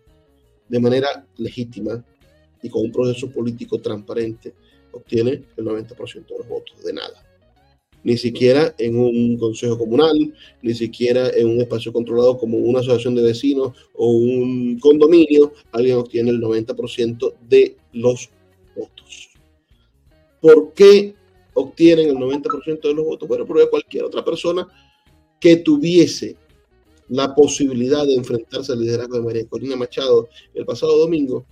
de 0.70 0.80
manera 0.80 1.26
legítima, 1.38 2.04
y 2.62 2.70
con 2.70 2.84
un 2.84 2.92
proceso 2.92 3.30
político 3.30 3.80
transparente 3.80 4.54
obtiene 4.92 5.44
el 5.56 5.66
90% 5.66 6.28
de 6.28 6.38
los 6.38 6.48
votos, 6.48 6.84
de 6.84 6.94
nada. 6.94 7.24
Ni 8.04 8.18
siquiera 8.18 8.74
en 8.78 8.98
un 8.98 9.38
consejo 9.38 9.78
comunal, 9.78 10.34
ni 10.62 10.74
siquiera 10.74 11.30
en 11.30 11.48
un 11.48 11.62
espacio 11.62 11.92
controlado 11.92 12.38
como 12.38 12.58
una 12.58 12.80
asociación 12.80 13.16
de 13.16 13.24
vecinos 13.24 13.76
o 13.96 14.12
un 14.12 14.80
condominio, 14.80 15.54
alguien 15.72 15.98
obtiene 15.98 16.30
el 16.30 16.40
90% 16.40 17.34
de 17.50 17.76
los 17.94 18.30
votos. 18.76 19.27
¿Por 20.42 20.74
qué 20.74 21.16
obtienen 21.54 22.10
el 22.10 22.16
90% 22.16 22.82
de 22.82 22.94
los 22.94 23.06
votos? 23.06 23.28
Bueno, 23.28 23.46
porque 23.46 23.70
cualquier 23.70 24.04
otra 24.04 24.24
persona 24.24 24.68
que 25.40 25.58
tuviese 25.58 26.36
la 27.10 27.34
posibilidad 27.34 28.06
de 28.06 28.16
enfrentarse 28.16 28.72
al 28.72 28.80
liderazgo 28.80 29.18
de 29.18 29.24
María 29.24 29.48
Corina 29.48 29.76
Machado 29.76 30.30
el 30.54 30.66
pasado 30.66 30.98
domingo, 30.98 31.46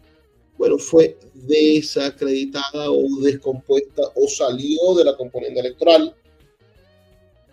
bueno, 0.58 0.78
fue 0.78 1.18
desacreditada 1.34 2.92
o 2.92 3.22
descompuesta 3.22 4.04
o 4.16 4.28
salió 4.28 4.96
de 4.96 5.06
la 5.06 5.16
componente 5.18 5.60
electoral 5.60 6.16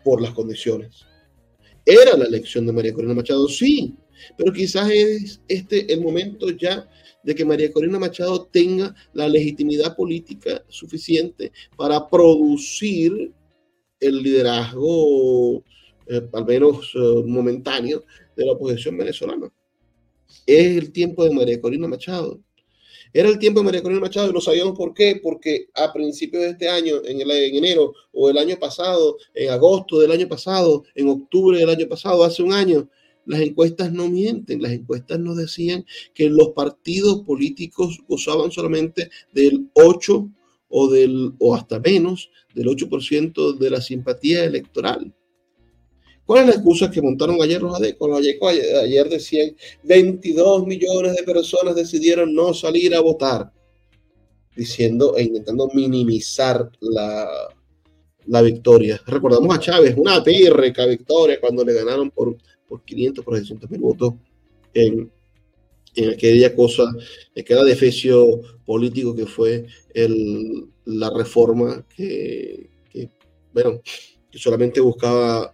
por 0.04 0.20
las 0.20 0.32
condiciones. 0.32 1.04
¿Era 1.84 2.16
la 2.16 2.26
elección 2.26 2.66
de 2.66 2.72
María 2.72 2.92
Corina 2.92 3.14
Machado? 3.14 3.48
Sí, 3.48 3.94
pero 4.36 4.52
quizás 4.52 4.90
es 4.90 5.40
este 5.48 5.92
el 5.92 6.00
momento 6.00 6.50
ya 6.50 6.88
de 7.22 7.34
que 7.34 7.44
María 7.44 7.72
Corina 7.72 7.98
Machado 7.98 8.46
tenga 8.46 8.94
la 9.12 9.28
legitimidad 9.28 9.96
política 9.96 10.64
suficiente 10.68 11.52
para 11.76 12.08
producir 12.08 13.32
el 14.00 14.22
liderazgo, 14.22 15.62
eh, 16.06 16.28
al 16.32 16.44
menos 16.44 16.92
eh, 16.94 17.22
momentáneo, 17.24 18.04
de 18.36 18.44
la 18.44 18.52
oposición 18.52 18.96
venezolana. 18.96 19.52
Es 20.46 20.76
el 20.76 20.92
tiempo 20.92 21.24
de 21.24 21.30
María 21.30 21.60
Corina 21.60 21.86
Machado. 21.86 22.40
Era 23.14 23.28
el 23.28 23.38
tiempo 23.38 23.60
de 23.60 23.66
María 23.66 23.82
Corina 23.82 24.00
Machado 24.00 24.30
y 24.30 24.32
no 24.32 24.40
sabíamos 24.40 24.76
por 24.76 24.94
qué, 24.94 25.20
porque 25.22 25.68
a 25.74 25.92
principios 25.92 26.42
de 26.42 26.50
este 26.50 26.68
año, 26.68 26.96
en, 27.04 27.20
en 27.20 27.56
enero 27.56 27.92
o 28.10 28.30
el 28.30 28.38
año 28.38 28.58
pasado, 28.58 29.18
en 29.34 29.50
agosto 29.50 30.00
del 30.00 30.12
año 30.12 30.26
pasado, 30.28 30.84
en 30.94 31.08
octubre 31.08 31.58
del 31.58 31.68
año 31.68 31.86
pasado, 31.88 32.24
hace 32.24 32.42
un 32.42 32.52
año, 32.52 32.88
las 33.26 33.40
encuestas 33.40 33.92
no 33.92 34.08
mienten, 34.08 34.62
las 34.62 34.72
encuestas 34.72 35.18
nos 35.18 35.36
decían 35.36 35.84
que 36.14 36.28
los 36.28 36.50
partidos 36.50 37.22
políticos 37.22 38.00
gozaban 38.08 38.50
solamente 38.50 39.10
del 39.32 39.70
8 39.74 40.30
o, 40.68 40.88
del, 40.90 41.32
o 41.38 41.54
hasta 41.54 41.78
menos 41.80 42.30
del 42.54 42.66
8% 42.66 43.58
de 43.58 43.70
la 43.70 43.80
simpatía 43.80 44.44
electoral. 44.44 45.14
¿Cuál 46.24 46.40
es 46.40 46.46
la 46.46 46.54
excusa 46.54 46.90
que 46.90 47.02
montaron 47.02 47.42
ayer 47.42 47.60
los 47.60 47.74
adecos? 47.74 48.18
Ayer, 48.18 48.38
ayer 48.82 49.08
decían 49.08 49.56
22 49.82 50.66
millones 50.66 51.16
de 51.16 51.22
personas 51.24 51.74
decidieron 51.74 52.34
no 52.34 52.54
salir 52.54 52.94
a 52.94 53.00
votar, 53.00 53.52
diciendo 54.56 55.16
e 55.16 55.24
intentando 55.24 55.68
minimizar 55.74 56.70
la, 56.80 57.28
la 58.26 58.42
victoria. 58.42 59.00
Recordamos 59.06 59.54
a 59.54 59.60
Chávez, 59.60 59.94
una 59.96 60.22
pírrica 60.22 60.86
victoria 60.86 61.40
cuando 61.40 61.64
le 61.64 61.74
ganaron 61.74 62.10
por 62.10 62.36
por 62.72 62.82
500, 62.86 63.22
por 63.22 63.36
600 63.36 63.70
mil 63.70 63.80
votos 63.80 64.14
en, 64.72 65.12
aquella 66.10 66.54
cosa, 66.56 66.84
en 67.34 67.42
aquel 67.42 67.66
defecio 67.66 68.40
político 68.64 69.14
que 69.14 69.26
fue 69.26 69.66
el, 69.92 70.68
la 70.86 71.10
reforma 71.10 71.86
que, 71.94 72.70
bueno, 73.52 73.82
que 74.30 74.38
solamente 74.38 74.80
buscaba 74.80 75.52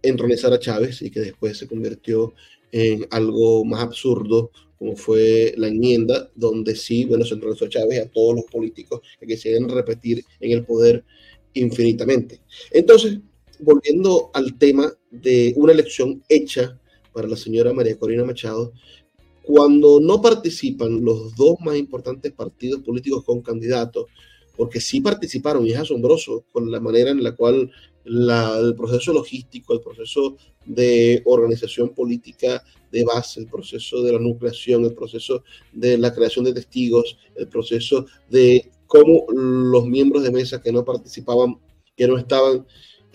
entronizar 0.00 0.50
a 0.54 0.58
Chávez 0.58 1.02
y 1.02 1.10
que 1.10 1.20
después 1.20 1.58
se 1.58 1.66
convirtió 1.66 2.32
en 2.72 3.06
algo 3.10 3.62
más 3.66 3.82
absurdo 3.82 4.50
como 4.78 4.96
fue 4.96 5.52
la 5.58 5.68
enmienda, 5.68 6.30
donde 6.34 6.74
sí, 6.74 7.04
bueno, 7.04 7.26
se 7.26 7.34
entronizó 7.34 7.66
a 7.66 7.68
Chávez 7.68 8.00
a 8.00 8.08
todos 8.08 8.34
los 8.34 8.44
políticos 8.46 9.02
que 9.20 9.26
quisieran 9.26 9.68
repetir 9.68 10.24
en 10.40 10.52
el 10.52 10.64
poder 10.64 11.04
infinitamente. 11.52 12.40
Entonces, 12.70 13.18
volviendo 13.58 14.30
al 14.32 14.56
tema 14.58 14.90
de 15.22 15.52
una 15.56 15.72
elección 15.72 16.22
hecha 16.28 16.78
para 17.12 17.28
la 17.28 17.36
señora 17.36 17.72
María 17.72 17.98
Corina 17.98 18.24
Machado, 18.24 18.72
cuando 19.42 20.00
no 20.00 20.20
participan 20.20 21.04
los 21.04 21.34
dos 21.36 21.56
más 21.60 21.76
importantes 21.76 22.32
partidos 22.32 22.82
políticos 22.82 23.24
con 23.24 23.42
candidatos, 23.42 24.06
porque 24.56 24.80
sí 24.80 25.00
participaron 25.00 25.66
y 25.66 25.72
es 25.72 25.78
asombroso 25.78 26.44
con 26.50 26.70
la 26.70 26.80
manera 26.80 27.10
en 27.10 27.22
la 27.22 27.36
cual 27.36 27.70
el 28.04 28.74
proceso 28.76 29.12
logístico, 29.12 29.74
el 29.74 29.80
proceso 29.80 30.36
de 30.64 31.22
organización 31.24 31.90
política 31.90 32.62
de 32.92 33.04
base, 33.04 33.40
el 33.40 33.46
proceso 33.46 34.02
de 34.02 34.12
la 34.12 34.18
nucleación, 34.18 34.84
el 34.84 34.94
proceso 34.94 35.42
de 35.72 35.98
la 35.98 36.14
creación 36.14 36.44
de 36.44 36.54
testigos, 36.54 37.18
el 37.34 37.48
proceso 37.48 38.06
de 38.30 38.70
cómo 38.86 39.26
los 39.32 39.86
miembros 39.86 40.22
de 40.22 40.30
mesa 40.30 40.60
que 40.60 40.72
no 40.72 40.84
participaban, 40.84 41.58
que 41.96 42.06
no 42.06 42.16
estaban 42.16 42.66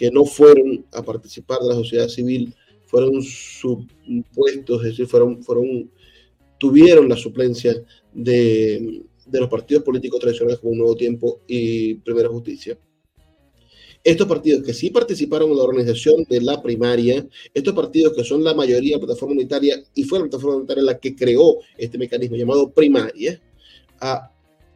que 0.01 0.09
no 0.09 0.25
fueron 0.25 0.83
a 0.93 1.03
participar 1.03 1.59
de 1.59 1.67
la 1.67 1.75
sociedad 1.75 2.07
civil 2.07 2.55
fueron 2.87 3.21
supuestos, 3.21 4.81
es 4.81 4.89
decir, 4.89 5.05
fueron, 5.05 5.43
fueron, 5.43 5.91
tuvieron 6.57 7.07
la 7.07 7.15
suplencia 7.15 7.75
de, 8.11 9.03
de 9.27 9.39
los 9.39 9.47
partidos 9.47 9.83
políticos 9.83 10.19
tradicionales 10.19 10.57
como 10.57 10.73
Nuevo 10.73 10.95
Tiempo 10.95 11.41
y 11.45 11.93
Primera 11.93 12.29
Justicia. 12.29 12.79
Estos 14.03 14.27
partidos 14.27 14.63
que 14.63 14.73
sí 14.73 14.89
participaron 14.89 15.51
en 15.51 15.57
la 15.57 15.63
organización 15.65 16.25
de 16.27 16.41
la 16.41 16.63
primaria, 16.63 17.23
estos 17.53 17.75
partidos 17.75 18.13
que 18.13 18.23
son 18.23 18.43
la 18.43 18.55
mayoría 18.55 18.95
de 18.95 19.01
la 19.01 19.05
plataforma 19.05 19.35
unitaria 19.35 19.83
y 19.93 20.03
fue 20.03 20.17
la 20.17 20.25
plataforma 20.25 20.57
unitaria 20.57 20.81
la 20.81 20.97
que 20.97 21.15
creó 21.15 21.59
este 21.77 21.99
mecanismo 21.99 22.37
llamado 22.37 22.71
primaria, 22.71 23.39
a 23.99 24.31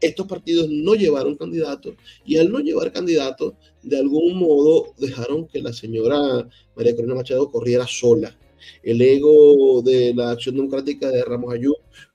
estos 0.05 0.27
partidos 0.27 0.69
no 0.69 0.95
llevaron 0.95 1.35
candidatos 1.35 1.95
y 2.25 2.37
al 2.37 2.51
no 2.51 2.59
llevar 2.59 2.91
candidatos, 2.91 3.53
de 3.83 3.97
algún 3.97 4.37
modo 4.37 4.93
dejaron 4.97 5.47
que 5.47 5.61
la 5.61 5.73
señora 5.73 6.47
María 6.75 6.95
Corina 6.95 7.15
Machado 7.15 7.51
corriera 7.51 7.85
sola. 7.87 8.37
El 8.81 9.01
ego 9.01 9.81
de 9.83 10.13
la 10.15 10.31
acción 10.31 10.55
democrática 10.55 11.09
de 11.09 11.23
Ramos 11.23 11.53
Ayú, 11.53 11.73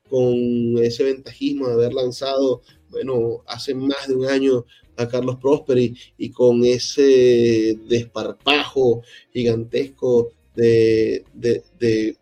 con 0.09 0.35
ese 0.83 1.05
ventajismo 1.05 1.68
de 1.68 1.74
haber 1.74 1.94
lanzado, 1.94 2.62
bueno, 2.90 3.44
hace 3.46 3.74
más 3.74 4.09
de 4.09 4.16
un 4.16 4.26
año 4.26 4.64
a 4.96 5.07
Carlos 5.07 5.37
Prosperi 5.40 5.94
y 6.18 6.31
con 6.31 6.64
ese 6.64 7.79
desparpajo 7.88 9.03
gigantesco 9.33 10.33
de, 10.55 11.24
de, 11.33 11.62
de 11.79 12.16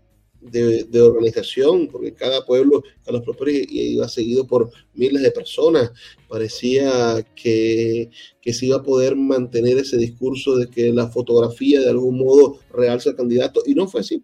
de, 0.50 1.00
organización, 1.00 1.88
porque 1.88 2.12
cada 2.12 2.44
pueblo, 2.44 2.82
Carlos 3.04 3.22
Prosperi 3.22 3.66
iba 3.70 4.08
seguido 4.08 4.46
por 4.46 4.70
miles 4.94 5.22
de 5.22 5.30
personas. 5.30 5.92
Parecía 6.28 7.24
que, 7.34 8.10
que, 8.40 8.52
se 8.52 8.66
iba 8.66 8.76
a 8.76 8.82
poder 8.82 9.16
mantener 9.16 9.78
ese 9.78 9.96
discurso 9.96 10.56
de 10.56 10.68
que 10.68 10.92
la 10.92 11.08
fotografía 11.08 11.80
de 11.80 11.90
algún 11.90 12.18
modo 12.18 12.58
realza 12.72 13.10
al 13.10 13.16
candidato, 13.16 13.62
y 13.66 13.74
no 13.74 13.88
fue 13.88 14.00
así. 14.00 14.22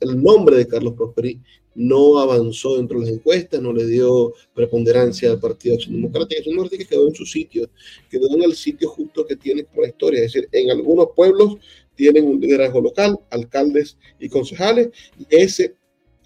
El 0.00 0.22
nombre 0.22 0.56
de 0.56 0.66
Carlos 0.66 0.94
Prosperi 0.94 1.40
no 1.74 2.18
avanzó 2.18 2.76
dentro 2.76 3.00
de 3.00 3.06
las 3.06 3.14
encuestas, 3.14 3.60
no 3.60 3.72
le 3.72 3.86
dio 3.86 4.32
preponderancia 4.54 5.30
al 5.30 5.40
Partido 5.40 5.74
Acción 5.74 5.96
Democrática. 5.96 6.38
Acción 6.38 6.56
Democrática 6.56 6.88
quedó 6.88 7.08
en 7.08 7.14
su 7.14 7.26
sitio, 7.26 7.68
quedó 8.10 8.28
en 8.34 8.42
el 8.42 8.54
sitio 8.54 8.88
justo 8.88 9.26
que 9.26 9.36
tiene 9.36 9.64
por 9.64 9.82
la 9.82 9.88
historia. 9.88 10.24
Es 10.24 10.32
decir, 10.32 10.48
en 10.52 10.70
algunos 10.70 11.08
pueblos 11.14 11.56
tienen 11.94 12.24
un 12.26 12.40
liderazgo 12.40 12.80
local, 12.80 13.18
alcaldes 13.30 13.96
y 14.18 14.28
concejales, 14.28 14.88
y 15.18 15.26
ese 15.30 15.74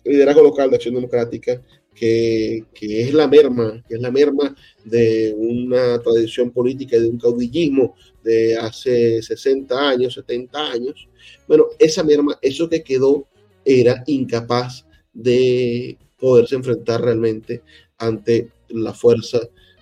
liderazgo 0.04 0.42
local 0.42 0.70
de 0.70 0.76
Acción 0.76 0.94
Democrática, 0.94 1.62
que, 1.94 2.64
que, 2.72 3.02
es 3.02 3.12
la 3.12 3.26
merma, 3.26 3.83
que 3.88 3.96
es 3.96 4.00
la 4.00 4.11
merma 4.11 4.54
de 4.85 5.35
una 5.37 6.00
tradición 6.00 6.50
política 6.50 6.96
y 6.96 7.00
de 7.00 7.09
un 7.09 7.18
caudillismo 7.18 7.96
de 8.22 8.57
hace 8.57 9.20
60 9.20 9.88
años, 9.88 10.14
70 10.14 10.70
años, 10.70 11.09
bueno, 11.48 11.66
esa 11.78 12.04
merma, 12.04 12.38
eso 12.40 12.68
que 12.68 12.83
quedó, 12.83 13.26
era 13.64 14.02
incapaz 14.07 14.87
de 15.12 15.98
poderse 16.18 16.54
enfrentar 16.54 17.02
realmente 17.02 17.62
ante 17.98 18.50
la 18.68 18.94
fuerza 18.94 19.40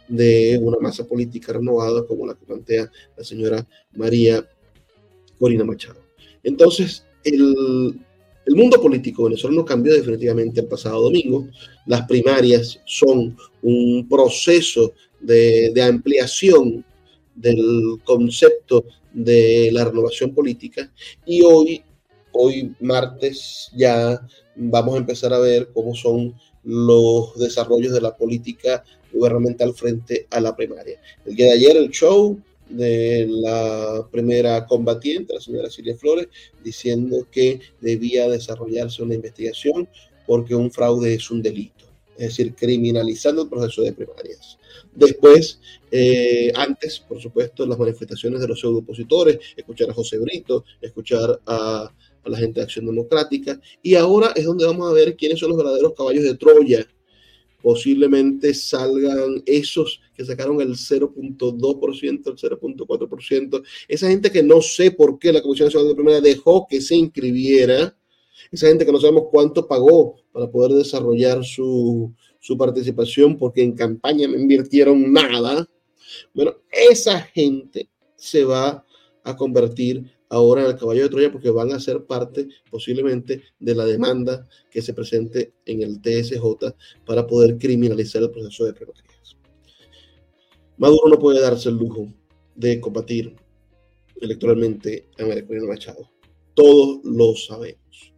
de 0.09 0.59
una 0.61 0.79
masa 0.79 1.07
política 1.07 1.53
renovada 1.53 2.07
como 2.07 2.27
la 2.27 2.35
que 2.35 2.46
plantea 2.46 2.90
la 3.16 3.25
señora 3.25 3.66
María 3.92 4.49
Corina 5.38 5.64
Machado. 5.64 6.01
Entonces, 6.42 7.05
el, 7.25 8.01
mundo 8.49 8.81
político 8.81 9.25
venezolano 9.25 9.64
cambió 9.64 9.92
definitivamente 9.92 10.61
el 10.61 10.66
pasado 10.66 11.03
domingo. 11.03 11.49
Las 11.87 12.07
primarias 12.07 12.81
son 12.85 13.37
un 13.62 14.07
proceso 14.09 14.92
de, 15.20 15.72
de, 15.75 15.83
ampliación 15.83 16.85
del 17.35 17.99
concepto 18.05 18.85
de 19.12 19.70
la 19.72 19.85
renovación 19.85 20.33
política 20.33 20.92
y 21.25 21.42
hoy, 21.42 21.83
hoy 22.33 22.72
martes 22.81 23.70
ya 23.75 24.20
vamos 24.55 24.94
a 24.94 24.99
empezar 24.99 25.33
a 25.33 25.38
ver 25.38 25.70
cómo 25.72 25.94
son 25.94 26.35
los 26.62 27.38
desarrollos 27.38 27.92
de 27.92 28.01
la 28.01 28.16
política 28.16 28.85
gubernamental 29.12 29.72
frente 29.75 30.27
a 30.31 30.40
la 30.40 30.55
primaria. 30.55 31.01
El 31.25 31.37
día 31.37 31.46
de 31.46 31.53
ayer 31.53 31.77
el 31.77 31.90
show 31.90 32.38
de 32.68 33.26
la 33.29 34.07
primera 34.11 34.66
combatiente, 34.66 35.35
la 35.35 35.40
señora 35.40 35.70
Silvia 35.70 35.96
Flores, 35.96 36.29
diciendo 36.62 37.26
que 37.31 37.61
debía 37.81 38.29
desarrollarse 38.29 39.02
una 39.02 39.14
investigación 39.14 39.88
porque 40.26 40.55
un 40.55 40.70
fraude 40.70 41.14
es 41.14 41.31
un 41.31 41.42
delito, 41.42 41.85
es 42.16 42.29
decir, 42.29 42.55
criminalizando 42.55 43.42
el 43.42 43.48
proceso 43.48 43.83
de 43.83 43.92
primarias. 43.92 44.59
Después, 44.94 45.61
eh, 45.90 46.52
antes, 46.55 46.98
por 47.00 47.20
supuesto, 47.20 47.66
las 47.66 47.79
manifestaciones 47.79 48.40
de 48.40 48.48
los 48.48 48.61
pseudo 48.61 48.79
opositores, 48.79 49.38
escuchar 49.57 49.90
a 49.90 49.94
José 49.94 50.18
Brito, 50.18 50.64
escuchar 50.81 51.40
a, 51.46 51.92
a 52.24 52.29
la 52.29 52.38
gente 52.38 52.61
de 52.61 52.64
Acción 52.64 52.87
Democrática, 52.87 53.61
y 53.83 53.94
ahora 53.94 54.33
es 54.35 54.44
donde 54.44 54.66
vamos 54.66 54.90
a 54.90 54.94
ver 54.94 55.16
quiénes 55.16 55.38
son 55.38 55.50
los 55.50 55.59
verdaderos 55.59 55.94
caballos 55.94 56.24
de 56.24 56.35
Troya 56.37 56.87
posiblemente 57.66 58.55
salgan 58.55 59.42
esos 59.44 60.00
que 60.14 60.24
sacaron 60.24 60.61
el 60.61 60.76
0.2%, 60.76 62.00
el 62.00 62.20
0.4%, 62.20 63.62
esa 63.88 64.09
gente 64.09 64.31
que 64.31 64.44
no 64.44 64.62
sé 64.62 64.92
por 64.92 65.18
qué 65.18 65.33
la 65.33 65.42
Comisión 65.42 65.66
Nacional 65.66 65.88
de 65.88 65.96
Primera 65.96 66.20
dejó 66.20 66.64
que 66.70 66.81
se 66.81 66.94
inscribiera, 66.94 67.98
esa 68.52 68.68
gente 68.68 68.87
que 68.87 68.92
no 68.92 69.00
sabemos 69.00 69.24
cuánto 69.33 69.66
pagó 69.66 70.14
para 70.31 70.48
poder 70.48 70.79
desarrollar 70.79 71.44
su, 71.44 72.14
su 72.38 72.57
participación 72.57 73.37
porque 73.37 73.64
en 73.64 73.72
campaña 73.72 74.29
no 74.29 74.37
invirtieron 74.38 75.12
nada, 75.12 75.68
bueno, 76.33 76.55
esa 76.70 77.20
gente 77.20 77.88
se 78.14 78.44
va 78.44 78.87
a 79.24 79.37
convertir 79.37 80.05
ahora 80.37 80.66
el 80.66 80.77
caballo 80.77 81.03
de 81.03 81.09
Troya 81.09 81.33
porque 81.33 81.51
van 81.51 81.72
a 81.72 81.81
ser 81.81 82.05
parte 82.05 82.49
posiblemente 82.70 83.42
de 83.59 83.75
la 83.75 83.85
demanda 83.85 84.46
que 84.70 84.83
se 84.83 84.94
presente 84.94 85.55
en 85.64 85.83
el 85.83 86.01
TSJ 86.01 86.75
para 87.05 87.27
poder 87.27 87.59
criminalizar 87.59 88.22
el 88.22 88.31
proceso 88.31 88.64
de 88.64 88.75
primarias. 88.75 89.37
Maduro 90.79 91.09
no 91.09 91.18
puede 91.18 91.40
darse 91.40 91.70
el 91.70 91.77
lujo 91.77 92.12
de 92.55 92.81
combatir 92.81 93.35
electoralmente 94.20 95.09
a 95.18 95.25
María 95.25 95.44
Machado. 95.66 96.11
Todos 96.55 97.01
lo 97.05 97.35
sabemos. 97.35 98.12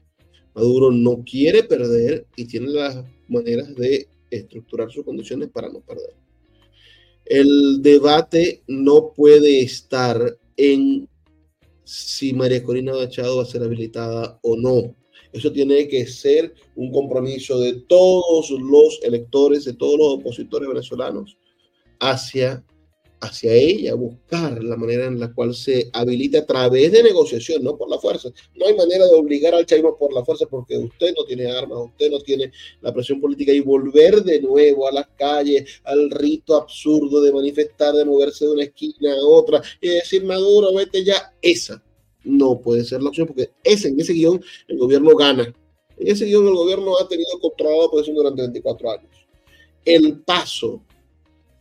Maduro 0.54 0.90
no 0.90 1.22
quiere 1.24 1.62
perder 1.62 2.26
y 2.37 2.46
tiene 2.46 2.68
las 2.68 3.04
maneras 3.28 3.74
de 3.76 4.09
estructurar 4.31 4.90
sus 4.90 5.04
condiciones 5.04 5.48
para 5.50 5.68
no 5.68 5.81
perder. 5.81 6.14
El 7.24 7.83
debate 7.83 8.62
no 8.66 9.12
puede 9.14 9.61
estar 9.61 10.37
en 10.57 11.09
si 11.88 12.35
María 12.35 12.62
Corina 12.62 12.92
Machado 12.92 13.38
va 13.38 13.44
a 13.44 13.46
ser 13.46 13.62
habilitada 13.62 14.38
o 14.42 14.57
no. 14.57 14.94
Eso 15.33 15.51
tiene 15.51 15.88
que 15.88 16.07
ser 16.07 16.53
un 16.77 16.92
compromiso 16.92 17.59
de 17.61 17.81
todos 17.88 18.51
los 18.51 19.01
electores, 19.03 19.64
de 19.64 19.72
todos 19.72 19.98
los 19.98 20.09
opositores 20.14 20.68
venezolanos 20.68 21.38
hacia 21.98 22.62
hacia 23.20 23.52
ella, 23.52 23.94
buscar 23.94 24.62
la 24.62 24.76
manera 24.76 25.07
en 25.07 25.18
la 25.18 25.33
cual 25.33 25.54
se 25.54 25.90
habilita 25.92 26.40
a 26.40 26.46
través 26.46 26.92
de 26.92 27.02
negociación, 27.02 27.62
no 27.64 27.76
por 27.76 27.90
la 27.90 27.98
fuerza. 27.98 28.31
No 28.54 28.66
hay 28.66 28.74
manera 28.74 29.07
de 29.07 29.14
obligar 29.14 29.54
al 29.54 29.66
chavismo 29.66 29.96
por 29.96 30.12
la 30.12 30.24
fuerza 30.24 30.46
porque 30.46 30.76
usted 30.76 31.14
no 31.16 31.24
tiene 31.24 31.50
armas, 31.50 31.78
usted 31.87 32.11
no 32.11 32.20
tiene 32.20 32.52
la 32.81 32.92
presión 32.92 33.20
política 33.20 33.52
y 33.52 33.61
volver 33.61 34.22
de 34.22 34.40
nuevo 34.40 34.88
a 34.88 34.92
las 34.92 35.09
calles, 35.16 35.81
al 35.85 36.11
rito 36.11 36.57
absurdo 36.57 37.20
de 37.20 37.33
manifestar, 37.33 37.94
de 37.94 38.04
moverse 38.04 38.44
de 38.44 38.52
una 38.52 38.64
esquina 38.64 39.12
a 39.12 39.26
otra 39.26 39.62
y 39.81 39.88
decir 39.88 40.24
Maduro, 40.24 40.74
vete 40.74 41.04
ya, 41.04 41.35
esa 41.42 41.83
no 42.24 42.61
puede 42.61 42.85
ser 42.85 43.02
la 43.02 43.09
opción 43.09 43.26
porque 43.26 43.50
ese, 43.64 43.88
en 43.88 44.00
ese 44.00 44.12
guion 44.12 44.42
el 44.68 44.78
gobierno 44.78 45.16
gana. 45.16 45.52
En 45.96 46.09
ese 46.09 46.26
guion 46.26 46.46
el 46.46 46.54
gobierno 46.54 46.98
ha 46.98 47.09
tenido 47.09 47.31
controlado 47.40 47.83
la 47.83 47.90
posición 47.90 48.16
durante 48.16 48.42
24 48.42 48.90
años. 48.90 49.26
El 49.85 50.20
paso 50.20 50.83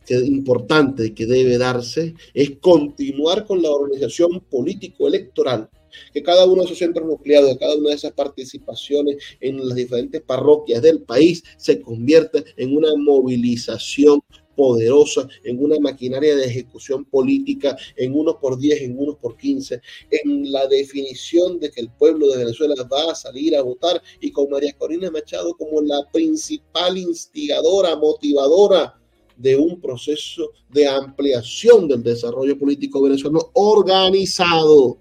que 0.08 0.14
importante 0.14 1.12
que 1.14 1.26
debe 1.26 1.58
darse 1.58 2.14
es 2.32 2.52
continuar 2.60 3.44
con 3.44 3.60
la 3.60 3.70
organización 3.70 4.40
político-electoral, 4.50 5.68
que 6.14 6.22
cada 6.22 6.46
uno 6.46 6.62
de 6.62 6.64
esos 6.64 6.78
centros 6.78 7.06
nucleados, 7.06 7.58
cada 7.58 7.76
una 7.76 7.90
de 7.90 7.96
esas 7.96 8.12
participaciones 8.12 9.18
en 9.40 9.68
las 9.68 9.76
diferentes 9.76 10.22
parroquias 10.22 10.80
del 10.80 11.02
país 11.02 11.44
se 11.58 11.82
convierta 11.82 12.42
en 12.56 12.74
una 12.74 12.96
movilización 12.96 14.22
poderosa, 14.56 15.28
en 15.44 15.62
una 15.62 15.78
maquinaria 15.78 16.34
de 16.34 16.46
ejecución 16.46 17.04
política, 17.04 17.76
en 17.94 18.18
unos 18.18 18.36
por 18.36 18.58
10, 18.58 18.80
en 18.80 18.98
unos 18.98 19.16
por 19.16 19.36
15, 19.36 19.80
en 20.10 20.50
la 20.50 20.66
definición 20.66 21.60
de 21.60 21.70
que 21.70 21.82
el 21.82 21.90
pueblo 21.90 22.28
de 22.28 22.38
Venezuela 22.38 22.74
va 22.90 23.12
a 23.12 23.14
salir 23.14 23.54
a 23.54 23.62
votar. 23.62 24.02
Y 24.20 24.32
con 24.32 24.50
María 24.50 24.72
Corina 24.72 25.10
Machado 25.10 25.54
como 25.54 25.82
la 25.82 26.02
principal 26.10 26.96
instigadora, 26.96 27.94
motivadora 27.94 28.97
de 29.38 29.56
un 29.56 29.80
proceso 29.80 30.50
de 30.68 30.86
ampliación 30.86 31.88
del 31.88 32.02
desarrollo 32.02 32.58
político 32.58 33.00
venezolano 33.00 33.50
organizado. 33.54 34.98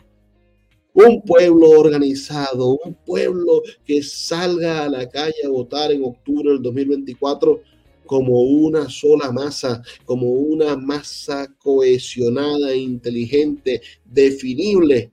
Un 0.93 1.21
pueblo 1.21 1.69
organizado, 1.71 2.79
un 2.83 2.93
pueblo 3.05 3.61
que 3.85 4.01
salga 4.01 4.85
a 4.85 4.89
la 4.89 5.07
calle 5.09 5.43
a 5.45 5.49
votar 5.49 5.91
en 5.91 6.03
octubre 6.03 6.51
del 6.51 6.61
2024 6.61 7.61
como 8.05 8.41
una 8.41 8.89
sola 8.89 9.31
masa, 9.31 9.83
como 10.05 10.31
una 10.31 10.75
masa 10.77 11.53
cohesionada, 11.59 12.73
inteligente, 12.73 13.81
definible, 14.05 15.11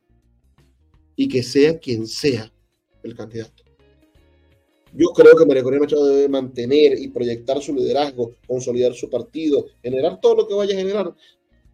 y 1.16 1.28
que 1.28 1.42
sea 1.42 1.78
quien 1.78 2.06
sea 2.06 2.50
el 3.02 3.14
candidato. 3.14 3.64
Yo 4.96 5.08
creo 5.08 5.36
que 5.36 5.44
María 5.44 5.64
Corina 5.64 5.82
Machado 5.82 6.06
debe 6.06 6.28
mantener 6.28 6.96
y 6.98 7.08
proyectar 7.08 7.60
su 7.60 7.74
liderazgo, 7.74 8.36
consolidar 8.46 8.94
su 8.94 9.10
partido, 9.10 9.66
generar 9.82 10.20
todo 10.20 10.36
lo 10.36 10.48
que 10.48 10.54
vaya 10.54 10.74
a 10.74 10.78
generar. 10.78 11.12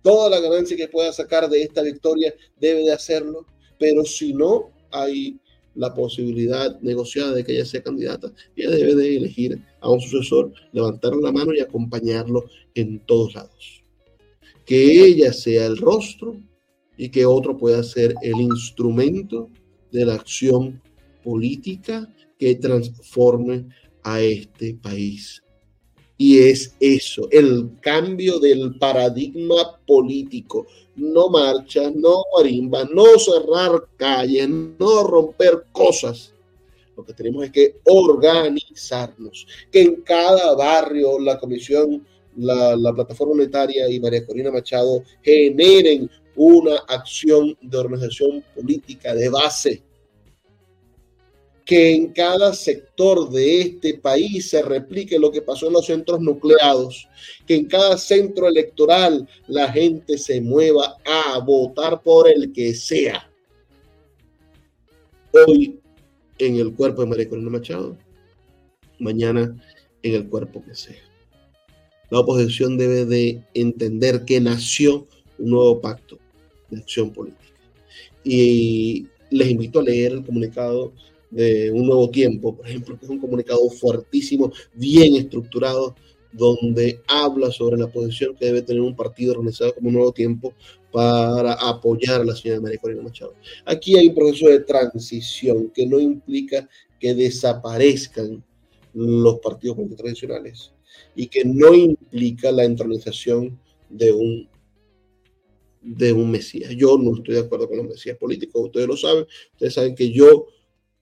Toda 0.02 0.30
la 0.30 0.40
ganancia 0.40 0.76
que 0.76 0.88
pueda 0.88 1.12
sacar 1.12 1.50
de 1.50 1.62
esta 1.62 1.82
victoria 1.82 2.34
debe 2.58 2.82
de 2.82 2.92
hacerlo, 2.92 3.44
pero 3.78 4.04
si 4.06 4.32
no 4.32 4.70
hay 4.90 5.38
la 5.74 5.92
posibilidad 5.92 6.80
negociada 6.80 7.32
de 7.32 7.44
que 7.44 7.52
ella 7.52 7.66
sea 7.66 7.82
candidata, 7.82 8.32
ella 8.56 8.70
debe 8.70 8.94
de 8.94 9.16
elegir 9.16 9.62
a 9.80 9.90
un 9.90 10.00
sucesor, 10.00 10.52
levantar 10.72 11.14
la 11.16 11.30
mano 11.30 11.52
y 11.52 11.60
acompañarlo 11.60 12.46
en 12.74 13.00
todos 13.00 13.34
lados. 13.34 13.84
Que 14.64 15.04
ella 15.04 15.34
sea 15.34 15.66
el 15.66 15.76
rostro 15.76 16.40
y 16.96 17.10
que 17.10 17.26
otro 17.26 17.58
pueda 17.58 17.82
ser 17.82 18.14
el 18.22 18.40
instrumento 18.40 19.50
de 19.92 20.06
la 20.06 20.14
acción 20.14 20.80
política 21.22 22.08
que 22.40 22.54
transforme 22.54 23.66
a 24.02 24.20
este 24.22 24.74
país. 24.82 25.42
Y 26.16 26.38
es 26.38 26.74
eso, 26.80 27.28
el 27.30 27.70
cambio 27.80 28.38
del 28.40 28.78
paradigma 28.78 29.78
político. 29.86 30.66
No 30.96 31.28
marcha, 31.28 31.90
no 31.94 32.24
marimba, 32.34 32.84
no 32.92 33.18
cerrar 33.18 33.86
calles, 33.96 34.48
no 34.48 35.04
romper 35.04 35.66
cosas. 35.70 36.34
Lo 36.96 37.04
que 37.04 37.12
tenemos 37.12 37.44
es 37.44 37.50
que 37.52 37.76
organizarnos, 37.84 39.46
que 39.70 39.82
en 39.82 40.02
cada 40.02 40.54
barrio 40.54 41.18
la 41.18 41.38
comisión, 41.38 42.06
la, 42.36 42.74
la 42.74 42.92
plataforma 42.94 43.34
monetaria 43.34 43.88
y 43.90 44.00
María 44.00 44.26
Corina 44.26 44.50
Machado 44.50 45.02
generen 45.22 46.10
una 46.36 46.76
acción 46.88 47.56
de 47.60 47.76
organización 47.76 48.42
política 48.54 49.14
de 49.14 49.28
base 49.28 49.82
que 51.70 51.94
en 51.94 52.08
cada 52.08 52.52
sector 52.52 53.30
de 53.30 53.60
este 53.60 53.94
país 53.94 54.50
se 54.50 54.60
replique 54.60 55.20
lo 55.20 55.30
que 55.30 55.40
pasó 55.40 55.68
en 55.68 55.74
los 55.74 55.86
centros 55.86 56.20
nucleados, 56.20 57.06
que 57.46 57.54
en 57.54 57.66
cada 57.66 57.96
centro 57.96 58.48
electoral 58.48 59.28
la 59.46 59.70
gente 59.70 60.18
se 60.18 60.40
mueva 60.40 60.96
a 61.06 61.38
votar 61.38 62.02
por 62.02 62.28
el 62.28 62.52
que 62.52 62.74
sea. 62.74 63.30
Hoy 65.46 65.78
en 66.38 66.56
el 66.56 66.74
cuerpo 66.74 67.02
de 67.02 67.06
María 67.06 67.28
Corina 67.28 67.50
Machado, 67.50 67.96
mañana 68.98 69.56
en 70.02 70.14
el 70.14 70.28
cuerpo 70.28 70.64
que 70.64 70.74
sea. 70.74 71.00
La 72.10 72.18
oposición 72.18 72.78
debe 72.78 73.04
de 73.04 73.44
entender 73.54 74.24
que 74.24 74.40
nació 74.40 75.06
un 75.38 75.50
nuevo 75.50 75.80
pacto 75.80 76.18
de 76.68 76.78
acción 76.78 77.12
política. 77.12 77.44
Y 78.24 79.06
les 79.30 79.48
invito 79.48 79.78
a 79.78 79.84
leer 79.84 80.10
el 80.10 80.24
comunicado 80.24 80.92
de 81.30 81.70
Un 81.70 81.86
Nuevo 81.86 82.10
Tiempo, 82.10 82.56
por 82.56 82.66
ejemplo, 82.66 82.98
que 82.98 83.04
es 83.04 83.10
un 83.10 83.20
comunicado 83.20 83.68
fuertísimo, 83.70 84.52
bien 84.74 85.14
estructurado, 85.14 85.94
donde 86.32 87.00
habla 87.08 87.50
sobre 87.50 87.76
la 87.76 87.88
posición 87.88 88.36
que 88.36 88.46
debe 88.46 88.62
tener 88.62 88.82
un 88.82 88.94
partido 88.94 89.32
organizado 89.32 89.74
como 89.74 89.88
Un 89.88 89.94
Nuevo 89.94 90.12
Tiempo 90.12 90.54
para 90.92 91.52
apoyar 91.54 92.20
a 92.20 92.24
la 92.24 92.34
señora 92.34 92.60
María 92.60 92.78
Corina 92.78 93.02
Machado. 93.02 93.34
Aquí 93.64 93.96
hay 93.96 94.08
un 94.08 94.14
proceso 94.14 94.48
de 94.48 94.60
transición 94.60 95.70
que 95.74 95.86
no 95.86 96.00
implica 96.00 96.68
que 96.98 97.14
desaparezcan 97.14 98.42
los 98.92 99.38
partidos 99.38 99.76
políticos 99.76 100.02
tradicionales 100.02 100.72
y 101.14 101.26
que 101.28 101.44
no 101.44 101.74
implica 101.74 102.50
la 102.50 102.64
entronización 102.64 103.58
de 103.88 104.12
un 104.12 104.48
de 105.82 106.12
un 106.12 106.30
mesías. 106.30 106.72
Yo 106.76 106.98
no 106.98 107.16
estoy 107.16 107.36
de 107.36 107.40
acuerdo 107.40 107.66
con 107.66 107.78
los 107.78 107.86
mesías 107.86 108.18
políticos, 108.18 108.66
ustedes 108.66 108.86
lo 108.86 108.96
saben, 108.98 109.24
ustedes 109.52 109.74
saben 109.74 109.94
que 109.94 110.10
yo 110.10 110.46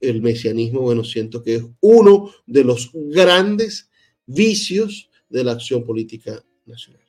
el 0.01 0.23
mesianismo, 0.23 0.81
bueno, 0.81 1.05
siento 1.05 1.43
que 1.43 1.57
es 1.57 1.65
uno 1.81 2.33
de 2.47 2.65
los 2.65 2.91
grandes 2.93 3.91
vicios 4.27 5.11
de 5.29 5.45
la 5.45 5.53
acción 5.53 5.85
política 5.85 6.45
nacional. 6.67 7.03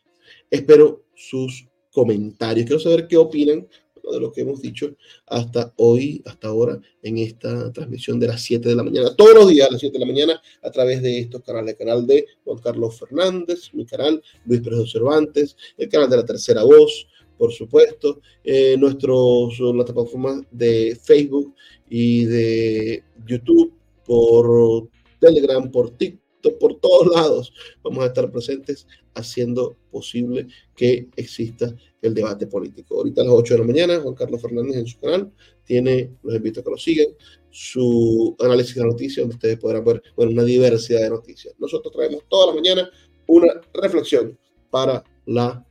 Espero 0.49 1.05
sus 1.15 1.67
comentarios. 1.91 2.65
Quiero 2.65 2.79
saber 2.79 3.07
qué 3.07 3.17
opinan 3.17 3.67
de 4.11 4.19
lo 4.19 4.31
que 4.31 4.41
hemos 4.41 4.61
dicho 4.61 4.95
hasta 5.27 5.73
hoy, 5.77 6.21
hasta 6.25 6.47
ahora, 6.47 6.79
en 7.01 7.17
esta 7.19 7.71
transmisión 7.71 8.19
de 8.19 8.27
las 8.27 8.41
7 8.41 8.67
de 8.67 8.75
la 8.75 8.83
mañana, 8.83 9.15
todos 9.15 9.35
los 9.35 9.49
días 9.49 9.67
a 9.67 9.71
las 9.71 9.79
7 9.79 9.93
de 9.93 9.99
la 9.99 10.11
mañana, 10.11 10.41
a 10.61 10.71
través 10.71 11.01
de 11.01 11.19
estos 11.19 11.43
canales, 11.43 11.71
el 11.73 11.77
canal 11.77 12.07
de 12.07 12.25
Juan 12.43 12.59
Carlos 12.59 12.99
Fernández, 12.99 13.69
mi 13.73 13.85
canal, 13.85 14.21
Luis 14.45 14.61
Pérez 14.61 14.91
Cervantes, 14.91 15.55
el 15.77 15.89
canal 15.89 16.09
de 16.09 16.17
la 16.17 16.25
Tercera 16.25 16.63
Voz, 16.63 17.07
por 17.39 17.53
supuesto, 17.53 18.19
eh, 18.43 18.75
nuestros, 18.77 19.57
las 19.59 19.85
plataformas 19.85 20.43
de 20.51 20.99
Facebook 21.01 21.55
y 21.89 22.25
de 22.25 23.03
YouTube, 23.25 23.73
por 24.05 24.89
Telegram, 25.19 25.71
por 25.71 25.91
TikTok, 25.91 26.57
por 26.59 26.75
todos 26.81 27.07
lados. 27.07 27.53
Vamos 27.81 28.03
a 28.03 28.07
estar 28.07 28.29
presentes 28.29 28.85
haciendo 29.15 29.77
posible 29.89 30.47
que 30.75 31.07
exista 31.15 31.73
el 32.01 32.13
debate 32.13 32.45
político. 32.45 32.97
Ahorita 32.97 33.21
a 33.21 33.25
las 33.25 33.33
8 33.33 33.53
de 33.53 33.59
la 33.61 33.65
mañana, 33.65 33.99
Juan 34.01 34.15
Carlos 34.15 34.41
Fernández 34.41 34.75
en 34.75 34.87
su 34.87 34.99
canal 34.99 35.31
tiene, 35.63 36.11
los 36.23 36.35
invito 36.35 36.59
a 36.59 36.63
que 36.63 36.71
lo 36.71 36.77
sigan, 36.77 37.07
su 37.49 38.35
análisis 38.39 38.75
de 38.75 38.83
noticias, 38.83 39.23
donde 39.23 39.35
ustedes 39.35 39.59
podrán 39.59 39.85
ver 39.85 40.03
bueno, 40.15 40.33
una 40.33 40.43
diversidad 40.43 41.01
de 41.01 41.09
noticias. 41.09 41.53
Nosotros 41.57 41.93
traemos 41.93 42.23
toda 42.27 42.47
la 42.47 42.55
mañana 42.55 42.89
una 43.27 43.61
reflexión 43.73 44.37
para 44.69 45.03
la 45.25 45.65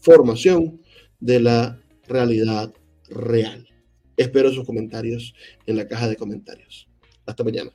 transformación 0.00 0.80
de 1.20 1.40
la 1.40 1.78
realidad 2.08 2.72
real. 3.08 3.68
Espero 4.16 4.52
sus 4.52 4.64
comentarios 4.64 5.34
en 5.66 5.76
la 5.76 5.86
caja 5.86 6.08
de 6.08 6.16
comentarios. 6.16 6.88
Hasta 7.26 7.44
mañana. 7.44 7.70